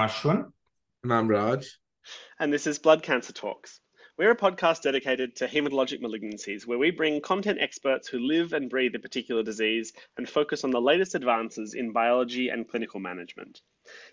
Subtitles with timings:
[0.00, 0.50] Ashwin.
[1.04, 1.78] And I'm Raj.
[2.38, 3.80] And this is Blood Cancer Talks.
[4.16, 8.70] We're a podcast dedicated to hematologic malignancies where we bring content experts who live and
[8.70, 13.60] breathe a particular disease and focus on the latest advances in biology and clinical management.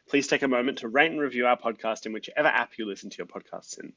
[0.10, 3.10] Please take a moment to rate and review our podcast in whichever app you listen
[3.10, 3.94] to your podcasts in.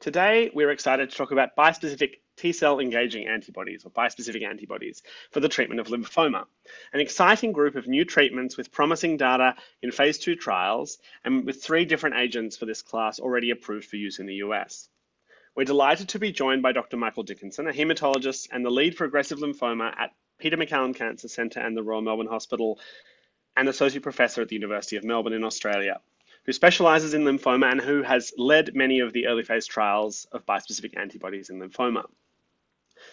[0.00, 5.02] Today, we're excited to talk about bispecific T cell engaging antibodies or bispecific antibodies
[5.32, 6.44] for the treatment of lymphoma,
[6.92, 11.60] an exciting group of new treatments with promising data in phase two trials and with
[11.60, 14.88] three different agents for this class already approved for use in the US.
[15.56, 16.96] We're delighted to be joined by Dr.
[16.96, 21.58] Michael Dickinson, a hematologist and the lead for aggressive lymphoma at Peter MacCallum Cancer Centre
[21.58, 22.78] and the Royal Melbourne Hospital,
[23.56, 26.00] and Associate Professor at the University of Melbourne in Australia
[26.48, 30.46] who specializes in lymphoma and who has led many of the early phase trials of
[30.46, 32.04] bispecific antibodies in lymphoma.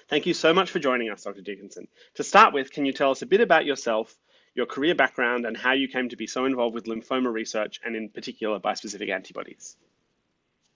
[0.07, 1.41] Thank you so much for joining us, Dr.
[1.41, 1.89] Dickinson.
[2.13, 4.15] To start with, can you tell us a bit about yourself,
[4.53, 7.93] your career background, and how you came to be so involved with lymphoma research and,
[7.93, 9.75] in particular, bispecific antibodies?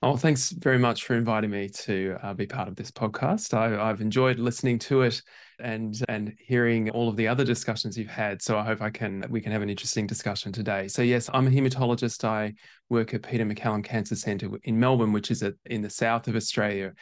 [0.02, 3.54] Oh, thanks very much for inviting me to uh, be part of this podcast.
[3.54, 5.22] I, have enjoyed listening to it
[5.60, 8.42] and and hearing all of the other discussions you've had.
[8.42, 10.88] So I hope I can we can have an interesting discussion today.
[10.88, 12.24] So yes, I'm a hematologist.
[12.24, 12.54] I
[12.88, 16.94] work at Peter MacCallum Cancer Centre in Melbourne, which is in the south of Australia.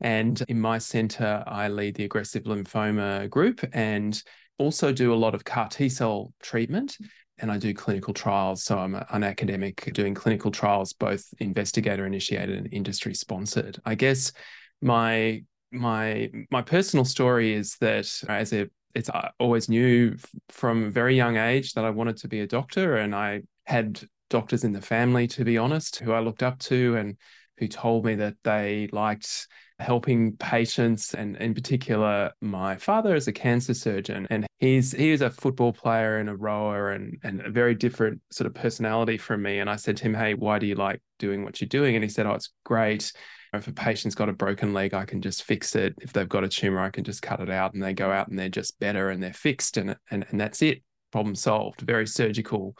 [0.00, 4.22] And in my centre, I lead the aggressive lymphoma group and
[4.58, 6.98] also do a lot of CAR T cell treatment
[7.38, 8.62] and I do clinical trials.
[8.64, 13.78] So I'm an academic doing clinical trials, both investigator initiated and industry sponsored.
[13.84, 14.32] I guess
[14.80, 20.16] my my my personal story is that as a it's I always knew
[20.50, 24.00] from a very young age that I wanted to be a doctor, and I had
[24.30, 27.16] doctors in the family, to be honest, who I looked up to and
[27.58, 29.48] who told me that they liked
[29.80, 35.20] helping patients and in particular my father is a cancer surgeon and he's he is
[35.20, 39.42] a football player and a rower and and a very different sort of personality from
[39.42, 39.58] me.
[39.58, 41.96] And I said to him hey why do you like doing what you're doing?
[41.96, 43.12] And he said oh it's great.
[43.52, 45.94] If a patient's got a broken leg I can just fix it.
[46.00, 48.28] If they've got a tumor I can just cut it out and they go out
[48.28, 50.84] and they're just better and they're fixed and and, and that's it.
[51.10, 51.80] Problem solved.
[51.80, 52.76] Very surgical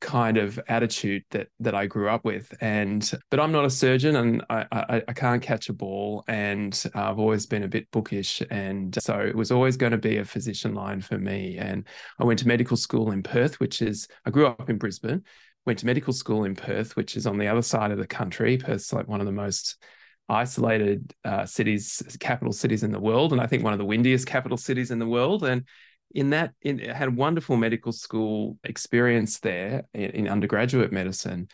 [0.00, 2.52] kind of attitude that that I grew up with.
[2.60, 6.82] And but I'm not a surgeon, and I I, I can't catch a ball, and
[6.94, 10.24] I've always been a bit bookish, and so it was always going to be a
[10.24, 11.56] physician line for me.
[11.58, 11.86] And
[12.18, 15.22] I went to medical school in Perth, which is I grew up in Brisbane.
[15.66, 18.58] Went to medical school in Perth, which is on the other side of the country.
[18.58, 19.82] Perth's like one of the most
[20.28, 24.26] isolated uh, cities, capital cities in the world, and I think one of the windiest
[24.26, 25.42] capital cities in the world.
[25.44, 25.64] And
[26.14, 31.48] in that in, had a wonderful medical school experience there in, in, undergraduate medicine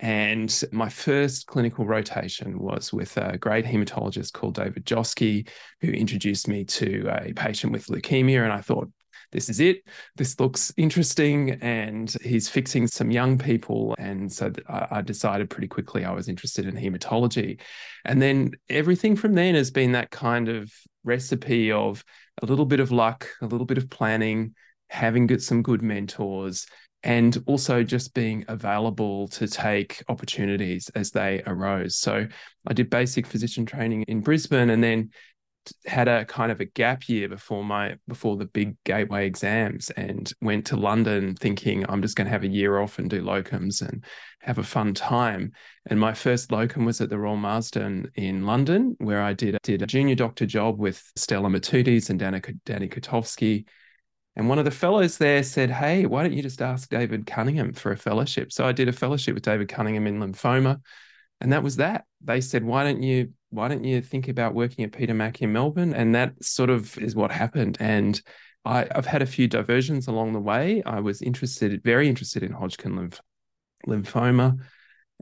[0.00, 5.48] and my first clinical rotation was with a great hematologist called david joske
[5.80, 8.88] who introduced me to a patient with leukemia and i thought
[9.32, 9.82] this is it.
[10.16, 11.52] This looks interesting.
[11.62, 13.96] And he's fixing some young people.
[13.98, 17.58] And so I decided pretty quickly I was interested in hematology.
[18.04, 20.70] And then everything from then has been that kind of
[21.02, 22.04] recipe of
[22.40, 24.54] a little bit of luck, a little bit of planning,
[24.88, 26.66] having good, some good mentors,
[27.02, 31.96] and also just being available to take opportunities as they arose.
[31.96, 32.26] So
[32.66, 35.10] I did basic physician training in Brisbane and then
[35.86, 40.32] had a kind of a gap year before my before the big gateway exams and
[40.40, 43.80] went to London thinking I'm just going to have a year off and do locums
[43.80, 44.04] and
[44.42, 45.52] have a fun time.
[45.86, 49.82] And my first locum was at the Royal Marsden in London, where I did did
[49.82, 53.66] a junior doctor job with Stella Matutes and Danny, Catovsky.
[54.34, 57.72] And one of the fellows there said, Hey, why don't you just ask David Cunningham
[57.72, 58.52] for a fellowship?
[58.52, 60.80] So I did a fellowship with David Cunningham in lymphoma.
[61.40, 62.04] And that was that.
[62.20, 65.52] They said, Why don't you why don't you think about working at Peter Mac in
[65.52, 65.92] Melbourne?
[65.92, 67.76] And that sort of is what happened.
[67.80, 68.20] And
[68.64, 70.82] I, have had a few diversions along the way.
[70.86, 73.20] I was interested, very interested in Hodgkin lymph,
[73.86, 74.58] lymphoma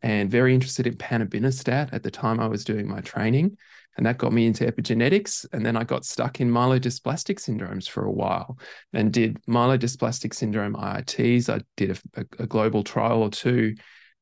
[0.02, 3.56] and very interested in panobinostat at the time I was doing my training.
[3.96, 5.44] And that got me into epigenetics.
[5.52, 8.58] And then I got stuck in myelodysplastic syndromes for a while
[8.92, 11.52] and did myelodysplastic syndrome IITs.
[11.52, 13.74] I did a, a, a global trial or two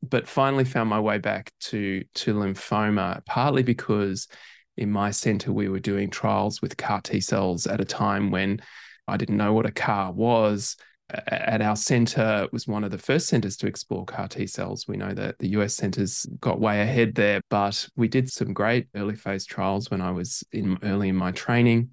[0.03, 4.29] but finally found my way back to to lymphoma, partly because
[4.77, 8.61] in my center we were doing trials with CAR T cells at a time when
[9.07, 10.77] I didn't know what a CAR was.
[11.11, 14.87] At our center, was one of the first centers to explore CAR T cells.
[14.87, 18.89] We know that the US centers got way ahead there, but we did some great
[18.95, 21.91] early phase trials when I was in early in my training.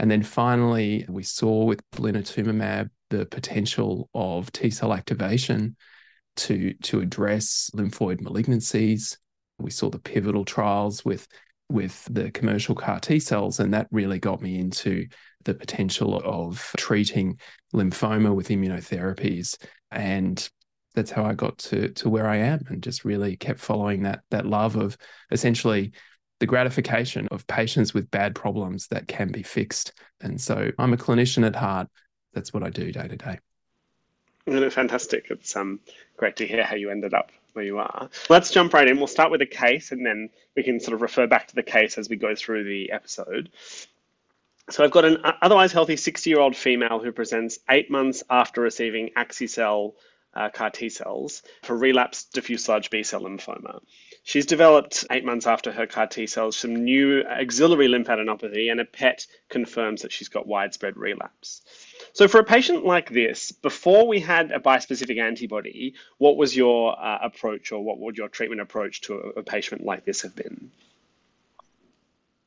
[0.00, 5.76] And then finally, we saw with blinatumomab the potential of T cell activation
[6.36, 9.18] to to address lymphoid malignancies.
[9.58, 11.28] We saw the pivotal trials with
[11.68, 15.06] with the commercial CAR T cells, and that really got me into
[15.44, 17.38] the potential of treating
[17.74, 19.56] lymphoma with immunotherapies.
[19.90, 20.48] And
[20.94, 24.20] that's how I got to to where I am, and just really kept following that
[24.30, 24.96] that love of
[25.30, 25.92] essentially
[26.40, 29.92] the gratification of patients with bad problems that can be fixed.
[30.20, 31.88] And so I'm a clinician at heart.
[32.32, 33.38] That's what I do day to day.
[34.70, 35.26] Fantastic.
[35.30, 35.80] It's um,
[36.16, 38.08] great to hear how you ended up where you are.
[38.30, 38.98] Let's jump right in.
[38.98, 41.62] We'll start with a case and then we can sort of refer back to the
[41.62, 43.50] case as we go through the episode.
[44.70, 48.60] So I've got an otherwise healthy 60 year old female who presents eight months after
[48.60, 49.94] receiving Axi-cel
[50.34, 53.80] uh, CAR T cells for relapsed diffuse large B cell lymphoma.
[54.24, 58.84] She's developed eight months after her CAR T cells some new axillary lymphadenopathy, and a
[58.84, 61.62] PET confirms that she's got widespread relapse.
[62.12, 66.98] So, for a patient like this, before we had a bispecific antibody, what was your
[67.02, 70.36] uh, approach or what would your treatment approach to a, a patient like this have
[70.36, 70.70] been?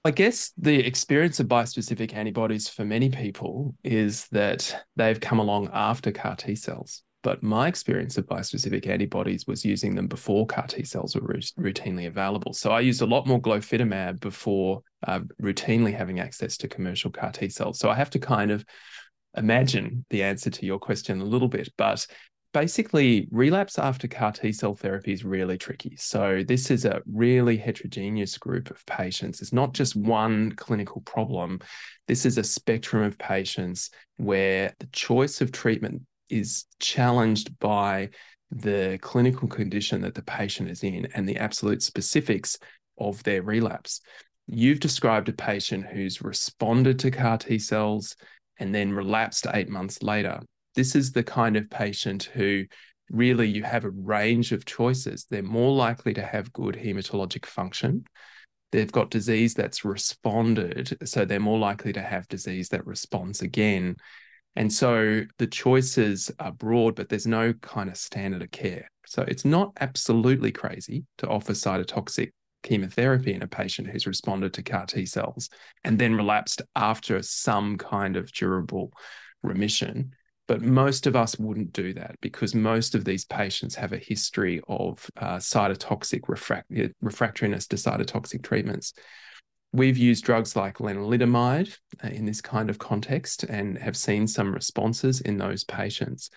[0.03, 5.69] I guess the experience of bispecific antibodies for many people is that they've come along
[5.74, 7.03] after CAR T cells.
[7.21, 12.07] But my experience of bispecific antibodies was using them before CAR T cells were routinely
[12.07, 12.51] available.
[12.53, 17.31] So I used a lot more glofitamab before uh, routinely having access to commercial CAR
[17.31, 17.77] T cells.
[17.77, 18.65] So I have to kind of
[19.38, 21.69] imagine the answer to your question a little bit.
[21.77, 22.07] But
[22.53, 25.95] basically, relapse after CAR T cell therapy is really tricky.
[25.98, 29.42] So this is a really heterogeneous group of patients.
[29.42, 31.59] It's not just one clinical problem.
[32.07, 38.09] This is a spectrum of patients where the choice of treatment is challenged by
[38.51, 42.57] the clinical condition that the patient is in and the absolute specifics
[42.97, 44.01] of their relapse.
[44.47, 48.15] You've described a patient who's responded to CAR T cells
[48.59, 50.42] and then relapsed eight months later.
[50.75, 52.65] This is the kind of patient who
[53.09, 55.25] really you have a range of choices.
[55.29, 58.06] They're more likely to have good hematologic function.
[58.71, 63.97] They've got disease that's responded, so they're more likely to have disease that responds again.
[64.56, 68.89] And so the choices are broad, but there's no kind of standard of care.
[69.06, 72.31] So it's not absolutely crazy to offer cytotoxic
[72.63, 75.50] chemotherapy in a patient who's responded to CAR T cells
[75.83, 78.91] and then relapsed after some kind of durable
[79.44, 80.13] remission.
[80.47, 84.59] But most of us wouldn't do that because most of these patients have a history
[84.67, 86.71] of uh, cytotoxic refract-
[87.03, 88.93] refractoriness to cytotoxic treatments.
[89.71, 94.53] We've used drugs like lenalidomide uh, in this kind of context and have seen some
[94.53, 96.29] responses in those patients.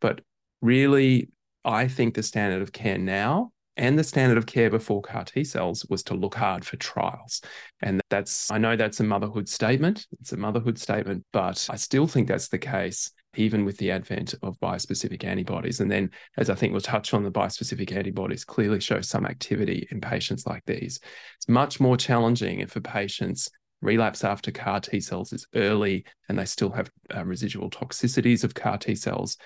[0.00, 0.22] But
[0.60, 1.28] really,
[1.64, 5.44] I think the standard of care now and the standard of care before CAR T
[5.44, 7.40] cells was to look hard for trials.
[7.80, 10.06] And that's, I know that's a motherhood statement.
[10.20, 14.34] It's a motherhood statement, but I still think that's the case even with the advent
[14.42, 15.80] of bispecific antibodies.
[15.80, 19.86] And then, as I think we'll touch on, the bispecific antibodies clearly show some activity
[19.90, 21.00] in patients like these.
[21.36, 23.48] It's much more challenging if a patient's
[23.82, 28.54] relapse after CAR T cells is early and they still have uh, residual toxicities of
[28.54, 29.36] CAR T cells.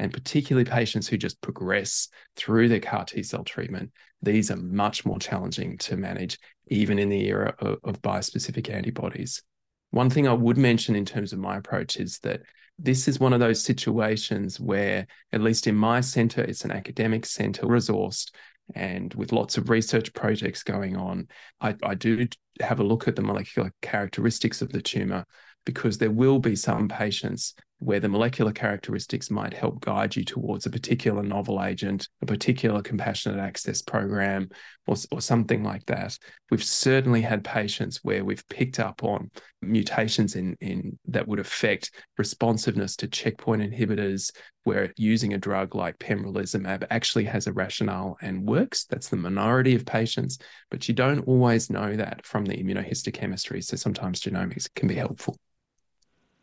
[0.00, 3.92] And particularly patients who just progress through their CAR T cell treatment,
[4.22, 6.38] these are much more challenging to manage,
[6.68, 9.42] even in the era of, of bispecific antibodies.
[9.90, 12.42] One thing I would mention in terms of my approach is that
[12.78, 17.26] this is one of those situations where, at least in my center, it's an academic
[17.26, 18.30] center, resourced,
[18.74, 21.28] and with lots of research projects going on.
[21.60, 22.26] I, I do
[22.60, 25.24] have a look at the molecular characteristics of the tumor
[25.64, 30.66] because there will be some patients where the molecular characteristics might help guide you towards
[30.66, 34.48] a particular novel agent, a particular compassionate access program,
[34.86, 36.18] or, or something like that.
[36.50, 39.30] We've certainly had patients where we've picked up on
[39.62, 44.32] mutations in, in that would affect responsiveness to checkpoint inhibitors,
[44.64, 48.86] where using a drug like pembrolizumab actually has a rationale and works.
[48.86, 50.38] That's the minority of patients,
[50.70, 53.62] but you don't always know that from the immunohistochemistry.
[53.62, 55.38] So sometimes genomics can be helpful.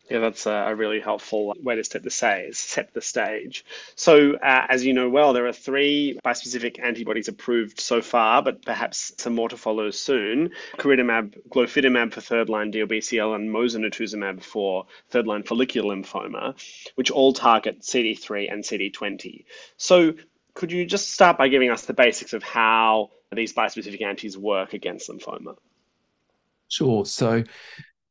[0.08, 2.54] Yeah, that's a really helpful way to set the stage.
[2.54, 3.64] Set the stage.
[3.96, 8.64] So, uh, as you know well, there are three bispecific antibodies approved so far, but
[8.64, 10.50] perhaps some more to follow soon.
[10.74, 16.54] Epcoritamab, glofitamab for third-line DLBCL, and mosunetuzumab for third-line follicular lymphoma,
[16.94, 19.44] which all target CD3 and CD20.
[19.76, 20.14] So,
[20.54, 24.72] could you just start by giving us the basics of how these bispecific antis work
[24.72, 25.56] against lymphoma?
[26.68, 27.04] Sure.
[27.04, 27.44] So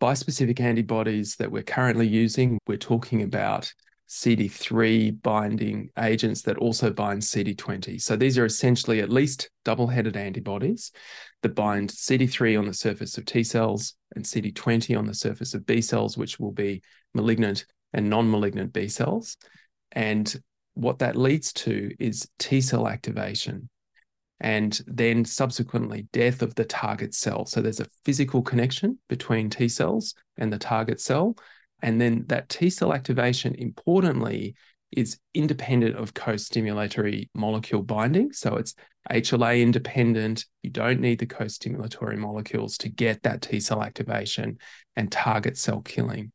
[0.02, 3.72] bispecific antibodies that we're currently using, we're talking about
[4.08, 8.00] CD3 binding agents that also bind CD20.
[8.02, 10.92] So these are essentially at least double headed antibodies
[11.42, 15.66] that bind CD3 on the surface of T cells and CD20 on the surface of
[15.66, 16.84] B cells, which will be
[17.14, 19.38] malignant and non malignant B cells.
[19.92, 20.34] And
[20.76, 23.70] what that leads to is T cell activation
[24.40, 27.46] and then subsequently death of the target cell.
[27.46, 31.38] So there's a physical connection between T cells and the target cell.
[31.82, 34.56] And then that T cell activation, importantly,
[34.92, 38.32] is independent of co-stimulatory molecule binding.
[38.34, 38.76] So it's
[39.10, 40.46] HLA independent.
[40.64, 44.58] You don't need the co-stimulatory molecules to get that T cell activation
[44.96, 46.32] and target cell killing.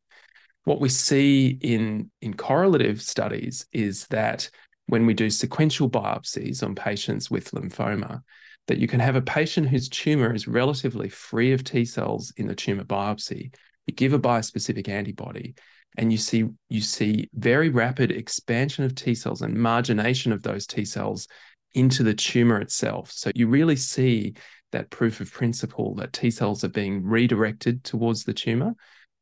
[0.63, 4.49] What we see in, in correlative studies is that
[4.91, 8.21] when we do sequential biopsies on patients with lymphoma,
[8.67, 12.45] that you can have a patient whose tumor is relatively free of T cells in
[12.45, 13.55] the tumor biopsy.
[13.87, 15.55] You give a bispecific antibody,
[15.97, 20.67] and you see you see very rapid expansion of T cells and margination of those
[20.67, 21.29] T cells
[21.73, 23.13] into the tumor itself.
[23.13, 24.33] So you really see
[24.73, 28.73] that proof of principle that T cells are being redirected towards the tumor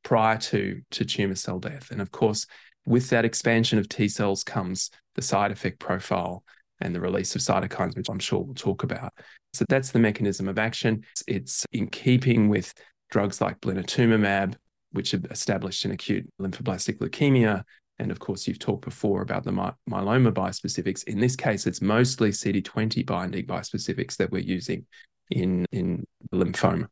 [0.02, 1.92] prior to, to tumor cell death.
[1.92, 2.48] And of course,
[2.88, 6.44] with that expansion of T cells comes the side effect profile
[6.80, 9.12] and the release of cytokines, which I'm sure we'll talk about.
[9.54, 11.04] So that's the mechanism of action.
[11.28, 12.74] It's in keeping with
[13.12, 14.56] drugs like blinatumomab,
[14.94, 17.64] which are established in acute lymphoblastic leukemia.
[17.98, 21.04] And of course, you've talked before about the my- myeloma bispecifics.
[21.04, 24.86] In this case, it's mostly CD20 binding bispecifics that we're using
[25.32, 26.88] in, in lymphoma.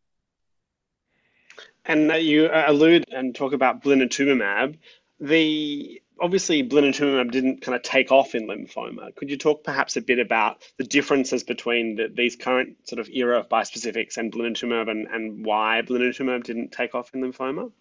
[1.86, 4.78] And uh, you uh, allude and talk about blinatumomab.
[5.22, 9.16] The obviously blinatumomab didn't kind of take off in lymphoma.
[9.16, 13.10] Could you talk perhaps a bit about the differences between the, these current sort of
[13.10, 17.72] era of bispecifics and blinatumomab and, and why blinatumomab didn't take off in lymphoma?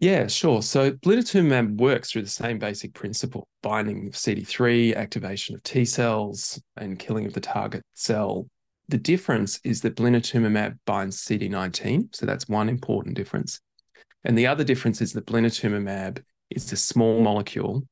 [0.00, 0.60] Yeah, sure.
[0.62, 6.60] So blinatumomab works through the same basic principle: binding of CD3, activation of T cells,
[6.76, 8.48] and killing of the target cell.
[8.88, 13.60] The difference is that blinatumomab binds CD19, so that's one important difference.
[14.24, 16.22] And the other difference is that blinatumomab
[16.54, 17.86] is a small molecule,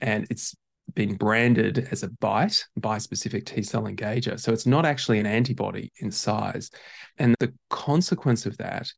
[0.00, 0.54] and it's
[0.94, 4.38] been branded as a BiTE, bispecific T cell engager.
[4.38, 6.70] So it's not actually an antibody in size.
[7.18, 8.90] And the consequence of that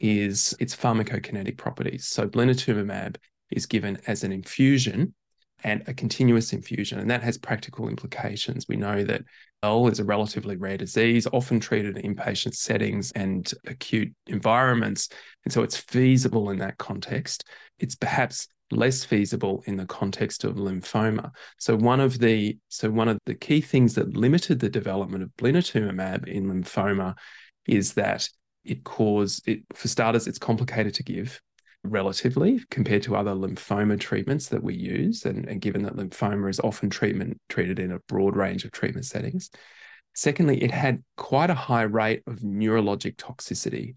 [0.00, 2.06] is its pharmacokinetic properties.
[2.06, 3.16] So blinatumomab
[3.50, 5.14] is given as an infusion
[5.62, 8.66] and a continuous infusion, and that has practical implications.
[8.68, 9.22] We know that
[9.62, 15.08] L is a relatively rare disease, often treated in inpatient settings and acute environments,
[15.44, 17.48] and so it's feasible in that context.
[17.78, 21.30] It's perhaps less feasible in the context of lymphoma.
[21.58, 25.30] So one of the so one of the key things that limited the development of
[25.36, 27.16] blinatumomab in lymphoma
[27.66, 28.28] is that
[28.64, 31.40] it caused it for starters it's complicated to give
[31.84, 35.24] relatively compared to other lymphoma treatments that we use.
[35.26, 39.04] And, and given that lymphoma is often treatment treated in a broad range of treatment
[39.04, 39.50] settings.
[40.14, 43.96] Secondly it had quite a high rate of neurologic toxicity.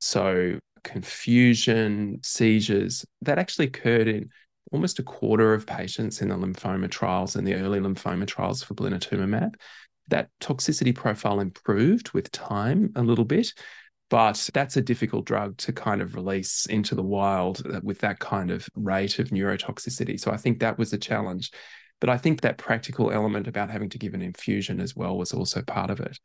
[0.00, 4.30] So confusion seizures that actually occurred in
[4.72, 8.74] almost a quarter of patients in the lymphoma trials and the early lymphoma trials for
[8.74, 9.54] blinatumomab
[10.08, 13.52] that toxicity profile improved with time a little bit
[14.10, 18.18] but that's a difficult drug to kind of release into the wild uh, with that
[18.18, 20.20] kind of rate of neurotoxicity.
[20.20, 21.50] So I think that was a challenge.
[22.00, 25.32] But I think that practical element about having to give an infusion as well was
[25.32, 26.18] also part of it.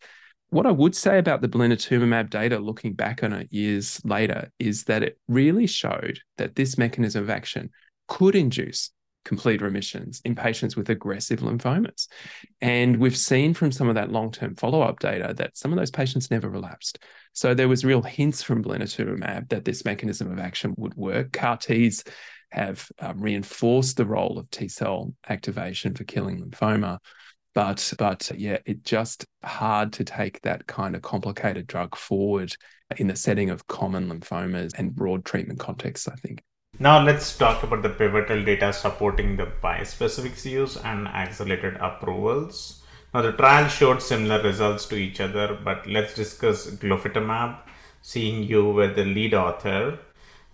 [0.52, 4.86] What I would say about the blinatumomab data, looking back on it years later, is
[4.86, 7.70] that it really showed that this mechanism of action
[8.08, 8.92] could induce
[9.26, 12.08] complete remissions in patients with aggressive lymphomas.
[12.62, 15.78] And we've seen from some of that long term follow up data that some of
[15.78, 16.98] those patients never relapsed.
[17.34, 21.32] So there was real hints from blinatumomab that this mechanism of action would work.
[21.32, 22.04] CAR Ts
[22.52, 26.98] have um, reinforced the role of T cell activation for killing lymphoma.
[27.60, 32.56] But but yeah, it's just hard to take that kind of complicated drug forward
[32.96, 36.42] in the setting of common lymphomas and broad treatment contexts, I think.
[36.80, 42.82] Now let's talk about the pivotal data supporting the bispecifics use and accelerated approvals.
[43.14, 47.58] Now the trial showed similar results to each other, but let's discuss glofitamab,
[48.02, 50.00] seeing you were the lead author.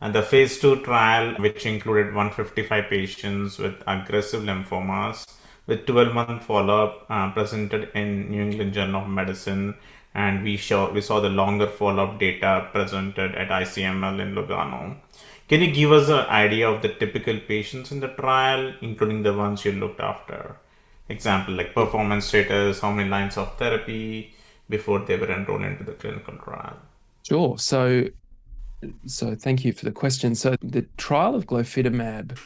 [0.02, 5.24] And the phase 2 trial, which included 155 patients with aggressive lymphomas
[5.68, 9.76] with 12 month follow up, uh, presented in New England Journal of Medicine.
[10.14, 14.96] And we, show, we saw the longer follow up data presented at ICML in Lugano.
[15.48, 19.34] Can you give us an idea of the typical patients in the trial, including the
[19.34, 20.56] ones you looked after?
[21.10, 24.34] Example like performance status, how many lines of therapy
[24.70, 26.78] before they were enrolled into the clinical trial?
[27.28, 27.58] Sure.
[27.60, 28.06] So,
[29.06, 30.34] so thank you for the question.
[30.34, 32.40] So the trial of glofitamab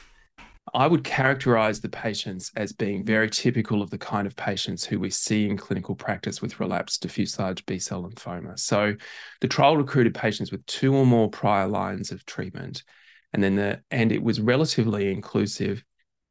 [0.73, 3.31] I would characterize the patients as being very mm.
[3.31, 7.37] typical of the kind of patients who we see in clinical practice with relapsed diffuse
[7.39, 8.59] large B cell lymphoma.
[8.59, 8.95] So
[9.41, 12.83] the trial recruited patients with two or more prior lines of treatment.
[13.33, 15.83] And then the and it was relatively inclusive.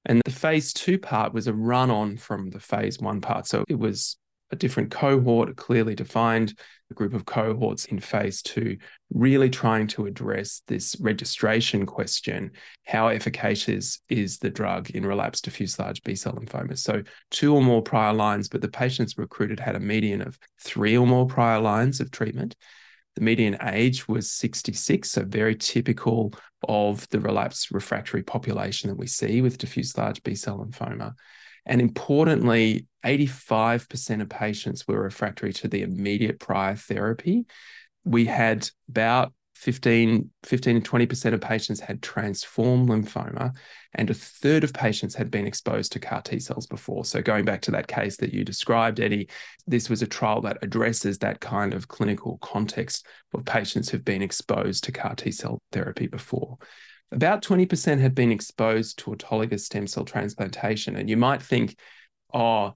[0.05, 3.47] And the phase two part was a run on from the phase one part.
[3.47, 4.17] So it was
[4.51, 6.59] a different cohort, clearly defined
[6.95, 8.79] group of cohorts in phase two,
[9.13, 12.51] really trying to address this registration question
[12.85, 16.79] how efficacious is the drug in relapsed diffuse large B cell lymphoma?
[16.79, 20.97] So, two or more prior lines, but the patients recruited had a median of three
[20.97, 22.57] or more prior lines of treatment.
[23.17, 26.33] The median age was 66, so very typical
[26.69, 31.15] of the relapsed refractory population that we see with diffuse large B cell lymphoma.
[31.67, 37.47] And importantly, 85% of patients were refractory to the immediate prior therapy.
[38.05, 43.53] We had about 15, 15 to 20% of patients had transformed lymphoma,
[43.95, 47.05] and a third of patients had been exposed to CAR T cells before.
[47.05, 49.29] So, going back to that case that you described, Eddie,
[49.67, 54.23] this was a trial that addresses that kind of clinical context of patients who've been
[54.23, 56.59] exposed to CAR T cell therapy before.
[57.11, 60.97] About 20% had been exposed to autologous stem cell transplantation.
[60.97, 61.79] And you might think,
[62.35, 62.75] oh,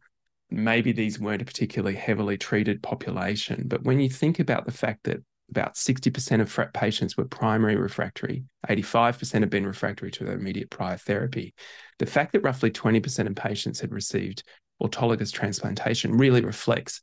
[0.51, 3.65] maybe these weren't a particularly heavily treated population.
[3.67, 8.45] But when you think about the fact that about 60% of patients were primary refractory,
[8.69, 11.53] 85% had been refractory to their immediate prior therapy,
[11.99, 14.45] the fact that roughly 20% of patients had received
[14.83, 17.03] autologous transplantation really reflects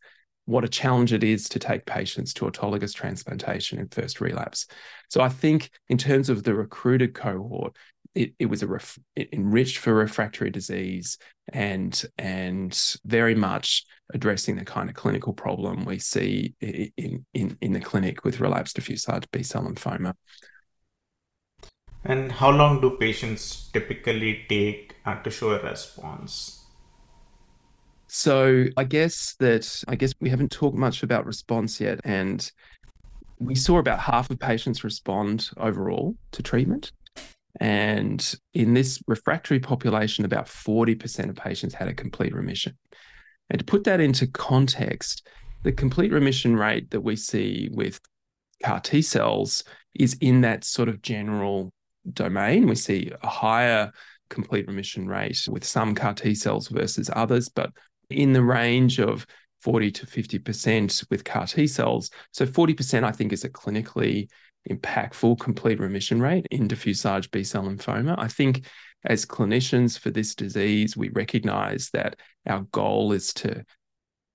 [0.50, 4.66] what a challenge it is to take patients to autologous transplantation in first relapse.
[5.08, 7.76] So I think in terms of the recruited cohort,
[8.16, 11.20] it, it was a ref, it enriched for refractory disease
[11.54, 17.74] and and very much addressing the kind of clinical problem we see in in, in
[17.74, 20.16] the clinic with relapsed diffuse large B cell lymphoma.
[22.04, 26.59] And how long do patients typically take uh, to show a response?
[28.12, 32.52] So I guess that I guess we haven't talked much about response yet, and
[33.40, 36.92] we saw about half of patients respond overall to treatment.
[37.60, 42.78] And in this refractory population, about 40% of patients had a complete remission.
[43.50, 45.28] And to put that into context,
[45.64, 48.00] the complete remission rate that we see with
[48.64, 51.72] CAR T cells is in that sort of general
[52.14, 52.68] domain.
[52.68, 53.92] We see a higher
[54.30, 57.72] complete remission rate with some CAR T cells versus others, but
[58.10, 59.26] in the range of
[59.62, 62.10] 40 to 50% with CAR T cells.
[62.32, 64.30] So 40%, I think, is a clinically
[64.70, 68.16] impactful complete remission rate in diffuse large B cell lymphoma.
[68.18, 68.66] I think
[69.06, 72.18] as clinicians for this disease, we recognize that
[72.48, 73.64] our goal is to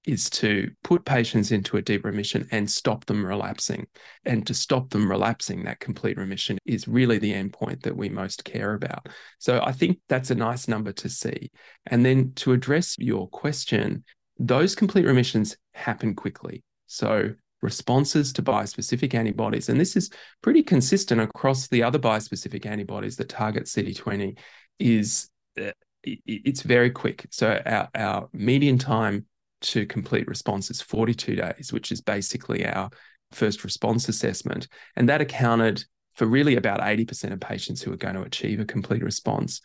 [0.06, 3.86] is to put patients into a deep remission and stop them relapsing.
[4.24, 8.44] And to stop them relapsing, that complete remission is really the endpoint that we most
[8.44, 9.08] care about.
[9.38, 11.50] So I think that's a nice number to see.
[11.86, 14.04] And then to address your question,
[14.38, 16.62] those complete remissions happen quickly.
[16.86, 20.10] So responses to bispecific antibodies, and this is
[20.42, 24.36] pretty consistent across the other bispecific antibodies that target CD20,
[24.78, 25.70] is uh,
[26.04, 27.26] it's very quick.
[27.30, 29.24] So our, our median time
[29.64, 32.90] to complete response is 42 days, which is basically our
[33.32, 34.68] first response assessment.
[34.96, 38.64] And that accounted for really about 80% of patients who were going to achieve a
[38.64, 39.60] complete response.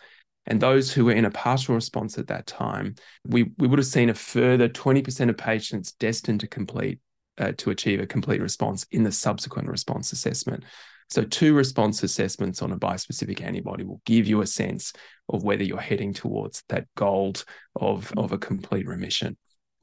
[0.48, 2.96] And those who were in a partial response at that time,
[3.28, 7.00] we, we would have seen a further 20% of patients destined to complete,
[7.38, 10.64] uh, to achieve a complete response in the subsequent response assessment.
[11.10, 14.94] So, two response assessments on a bispecific antibody will give you a sense
[15.28, 17.34] of whether you're heading towards that goal
[17.76, 19.36] of, of a complete remission.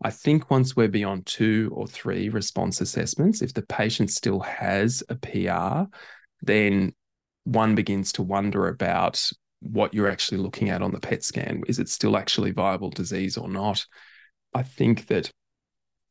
[0.03, 5.03] I think once we're beyond two or three response assessments, if the patient still has
[5.09, 5.91] a PR,
[6.43, 6.95] then
[7.45, 9.31] one begins to wonder about
[9.61, 11.63] what you're actually looking at on the PET scan.
[11.67, 13.87] Is it still actually viable disease or not?
[14.53, 15.31] I think that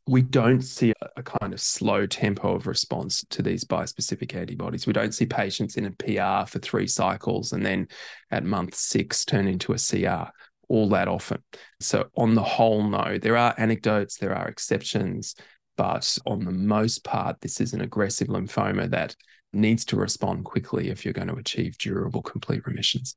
[0.07, 4.85] we don't see a, kind of slow tempo of response to these bispecific antibodies.
[4.85, 7.87] We don't see patients in a PR for three cycles and then
[8.29, 10.29] at month six turn into a CR
[10.69, 11.43] all that often.
[11.79, 15.35] So, on the whole, no, there are anecdotes, there are exceptions,
[15.77, 19.15] but on the most part, this is an aggressive lymphoma that
[19.53, 23.15] needs to respond quickly if you're going to achieve durable complete remissions.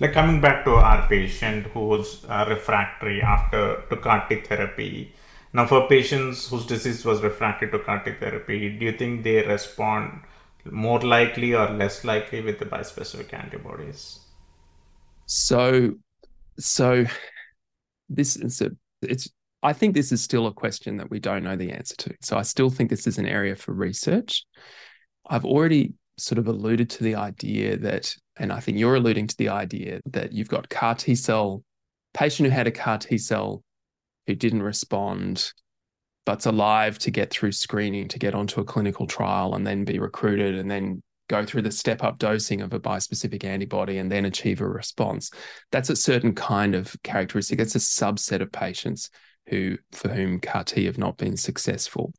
[0.00, 5.14] Like coming back to our patient who was uh, refractory after to CAR T therapy.
[5.52, 9.46] Now, for patients whose disease was refractory to CAR T therapy, do you think they
[9.46, 10.20] respond
[10.64, 14.20] more likely or less likely with the bispecific antibodies?
[15.28, 15.92] So,
[16.58, 17.04] so
[18.08, 18.70] this is a
[19.02, 19.28] it's
[19.62, 22.14] I think this is still a question that we don't know the answer to.
[22.22, 24.44] So I still think this is an area for research.
[25.28, 29.36] I've already sort of alluded to the idea that, and I think you're alluding to
[29.36, 31.62] the idea that you've got CAR T cell
[32.14, 33.62] patient who had a CAR T cell
[34.26, 35.52] who didn't respond,
[36.24, 39.98] but's alive to get through screening to get onto a clinical trial and then be
[39.98, 44.24] recruited and then go through the step up dosing of a bispecific antibody and then
[44.24, 45.30] achieve a response.
[45.70, 47.60] That's a certain kind of characteristic.
[47.60, 49.10] It's a subset of patients
[49.46, 52.12] who for whom CAR T have not been successful.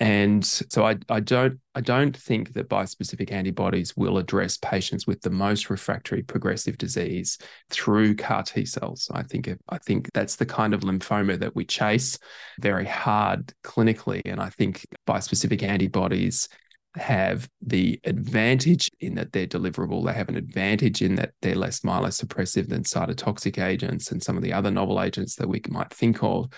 [0.00, 5.20] And so I, I don't I don't think that bispecific antibodies will address patients with
[5.22, 7.36] the most refractory progressive disease
[7.70, 9.10] through CAR T cells.
[9.12, 12.16] I think I think that's the kind of lymphoma that we chase
[12.60, 14.22] very hard clinically.
[14.24, 16.48] And I think bispecific antibodies
[16.96, 20.04] have the advantage in that they're deliverable.
[20.04, 24.42] They have an advantage in that they're less myelosuppressive than cytotoxic agents and some of
[24.42, 26.48] the other novel agents that we might think of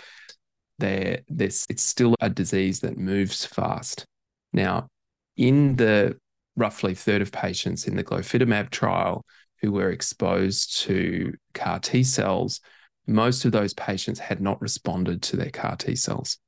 [0.80, 4.04] there this it's still a disease that moves fast.
[4.52, 4.88] Now,
[5.36, 6.18] in the
[6.56, 9.24] roughly third of patients in the glofitamab trial
[9.60, 12.60] who were exposed to CAR T cells,
[13.06, 16.38] most of those patients had not responded to their CAR T cells.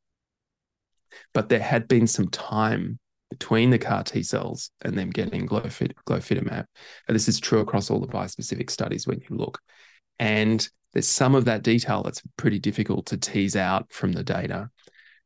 [1.35, 2.99] But there had been some time
[3.39, 6.67] between the CAR T cells and them getting glofit- glofitamab.
[7.09, 9.59] And this is true across all the bispecific studies when you look.
[10.19, 14.69] And there's some of that detail that's pretty difficult to tease out from the data.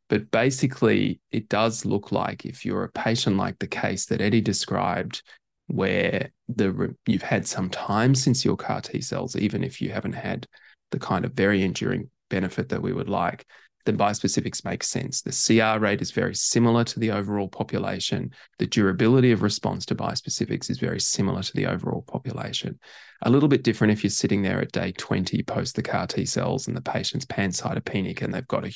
[0.09, 4.40] But basically, it does look like if you're a patient like the case that Eddie
[4.40, 5.23] described,
[5.66, 10.12] where the you've had some time since your CAR T cells, even if you haven't
[10.12, 10.47] had
[10.92, 13.45] the kind of very enduring benefit that we would like,
[13.87, 15.22] then bispecifics make sense.
[15.22, 18.33] The CR rate is very similar to the overall population.
[18.59, 22.79] The durability of response to bispecifics is very similar to the overall population.
[23.22, 26.27] A little bit different if you're sitting there at day 20 post the CAR T
[26.27, 28.72] cells and the patient's pancytopenic and they've got a,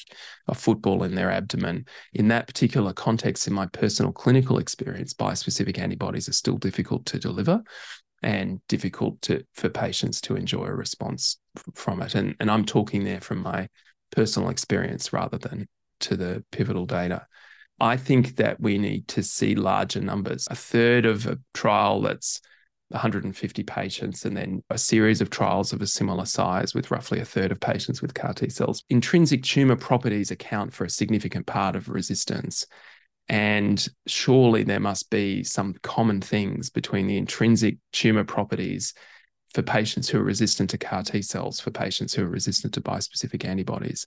[0.49, 1.85] a football in their abdomen.
[2.15, 7.19] In that particular context, in my personal clinical experience, bispecific antibodies are still difficult to
[7.19, 7.63] deliver
[8.23, 11.39] and difficult to for patients to enjoy a response
[11.75, 12.15] from it.
[12.15, 13.69] And, and I'm talking there from my
[14.11, 15.69] personal experience rather than
[16.01, 17.27] to the pivotal data.
[17.79, 20.47] I think that we need to see larger numbers.
[20.51, 22.41] A third of a trial that's
[22.89, 27.25] 150 patients, and then a series of trials of a similar size with roughly a
[27.25, 28.83] third of patients with CAR T cells.
[28.91, 32.67] Intrinsic tumor properties account for a significant part of resistance.
[33.29, 38.93] And surely there must be some common things between the intrinsic tumor properties
[39.55, 42.81] for patients who are resistant to CAR T cells, for patients who are resistant to
[42.81, 44.07] bispecific antibodies.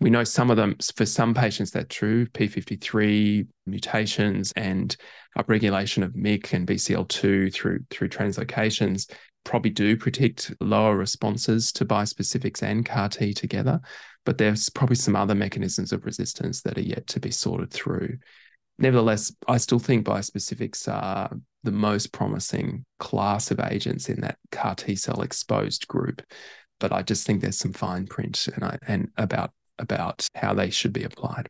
[0.00, 4.96] We know some of them, for some patients, that's true, P53 mutations and
[5.36, 9.12] upregulation of MYC and BCL2 through, through translocations
[9.44, 13.80] probably do predict lower responses to bispecifics and CAR T together.
[14.24, 18.18] But there's probably some other mechanisms of resistance that are yet to be sorted through.
[18.80, 24.74] Nevertheless, I still think bispecifics are the most promising class of agents in that CAR
[24.74, 26.22] T cell exposed group.
[26.80, 30.70] But I just think there's some fine print and I, and about about how they
[30.70, 31.48] should be applied.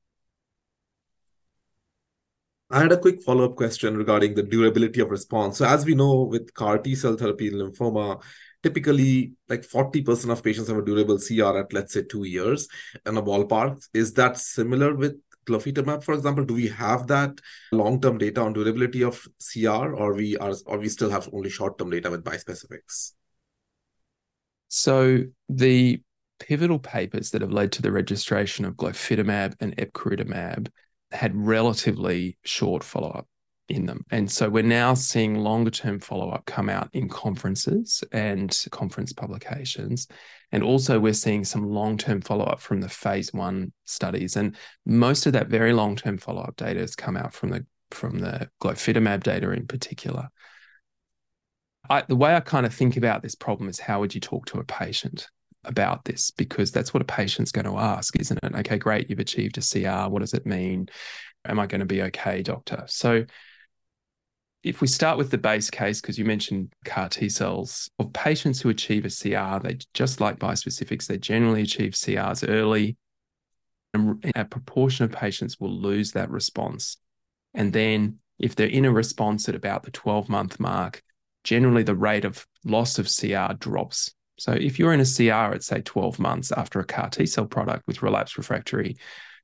[2.69, 5.59] I had a quick follow up question regarding the durability of response.
[5.59, 8.23] So, as we know, with CAR T cell therapy in lymphoma,
[8.63, 12.69] typically like 40% of patients have a durable CR at, let's say, two years
[13.07, 13.87] in a ballpark.
[13.95, 16.45] Is that similar with glofitamab, for example?
[16.45, 17.41] Do we have that
[17.73, 21.91] long-term data on durability of CR, or we are, or we still have only short-term
[21.91, 23.13] data with bispecifics?
[24.69, 26.01] So the
[26.39, 30.69] pivotal papers that have led to the registration of glofitamab and epcoritamab
[31.11, 33.27] had relatively short follow-up
[33.69, 34.05] in them.
[34.11, 39.13] And so we're now seeing longer term follow up come out in conferences and conference
[39.13, 40.09] publications.
[40.53, 44.37] And also, we're seeing some long term follow up from the phase one studies.
[44.37, 47.65] And most of that very long term follow up data has come out from the
[47.91, 50.29] from the glofitamab data in particular.
[51.89, 54.47] I, the way I kind of think about this problem is how would you talk
[54.47, 55.29] to a patient
[55.65, 56.31] about this?
[56.31, 58.55] Because that's what a patient's going to ask, isn't it?
[58.55, 60.09] Okay, great, you've achieved a CR.
[60.09, 60.89] What does it mean?
[61.45, 62.85] Am I going to be okay, doctor?
[62.87, 63.25] So
[64.63, 68.61] if we start with the base case, because you mentioned CAR T cells, of patients
[68.61, 72.97] who achieve a CR, they just like bispecifics, they generally achieve CRs early.
[73.95, 76.99] And a proportion of patients will lose that response.
[77.55, 81.03] And then if they're in a response at about the 12 month mark,
[81.43, 84.15] generally the rate of loss of CR drops.
[84.39, 87.47] So if you're in a CR at say 12 months after a CAR T cell
[87.47, 88.97] product with relapse refractory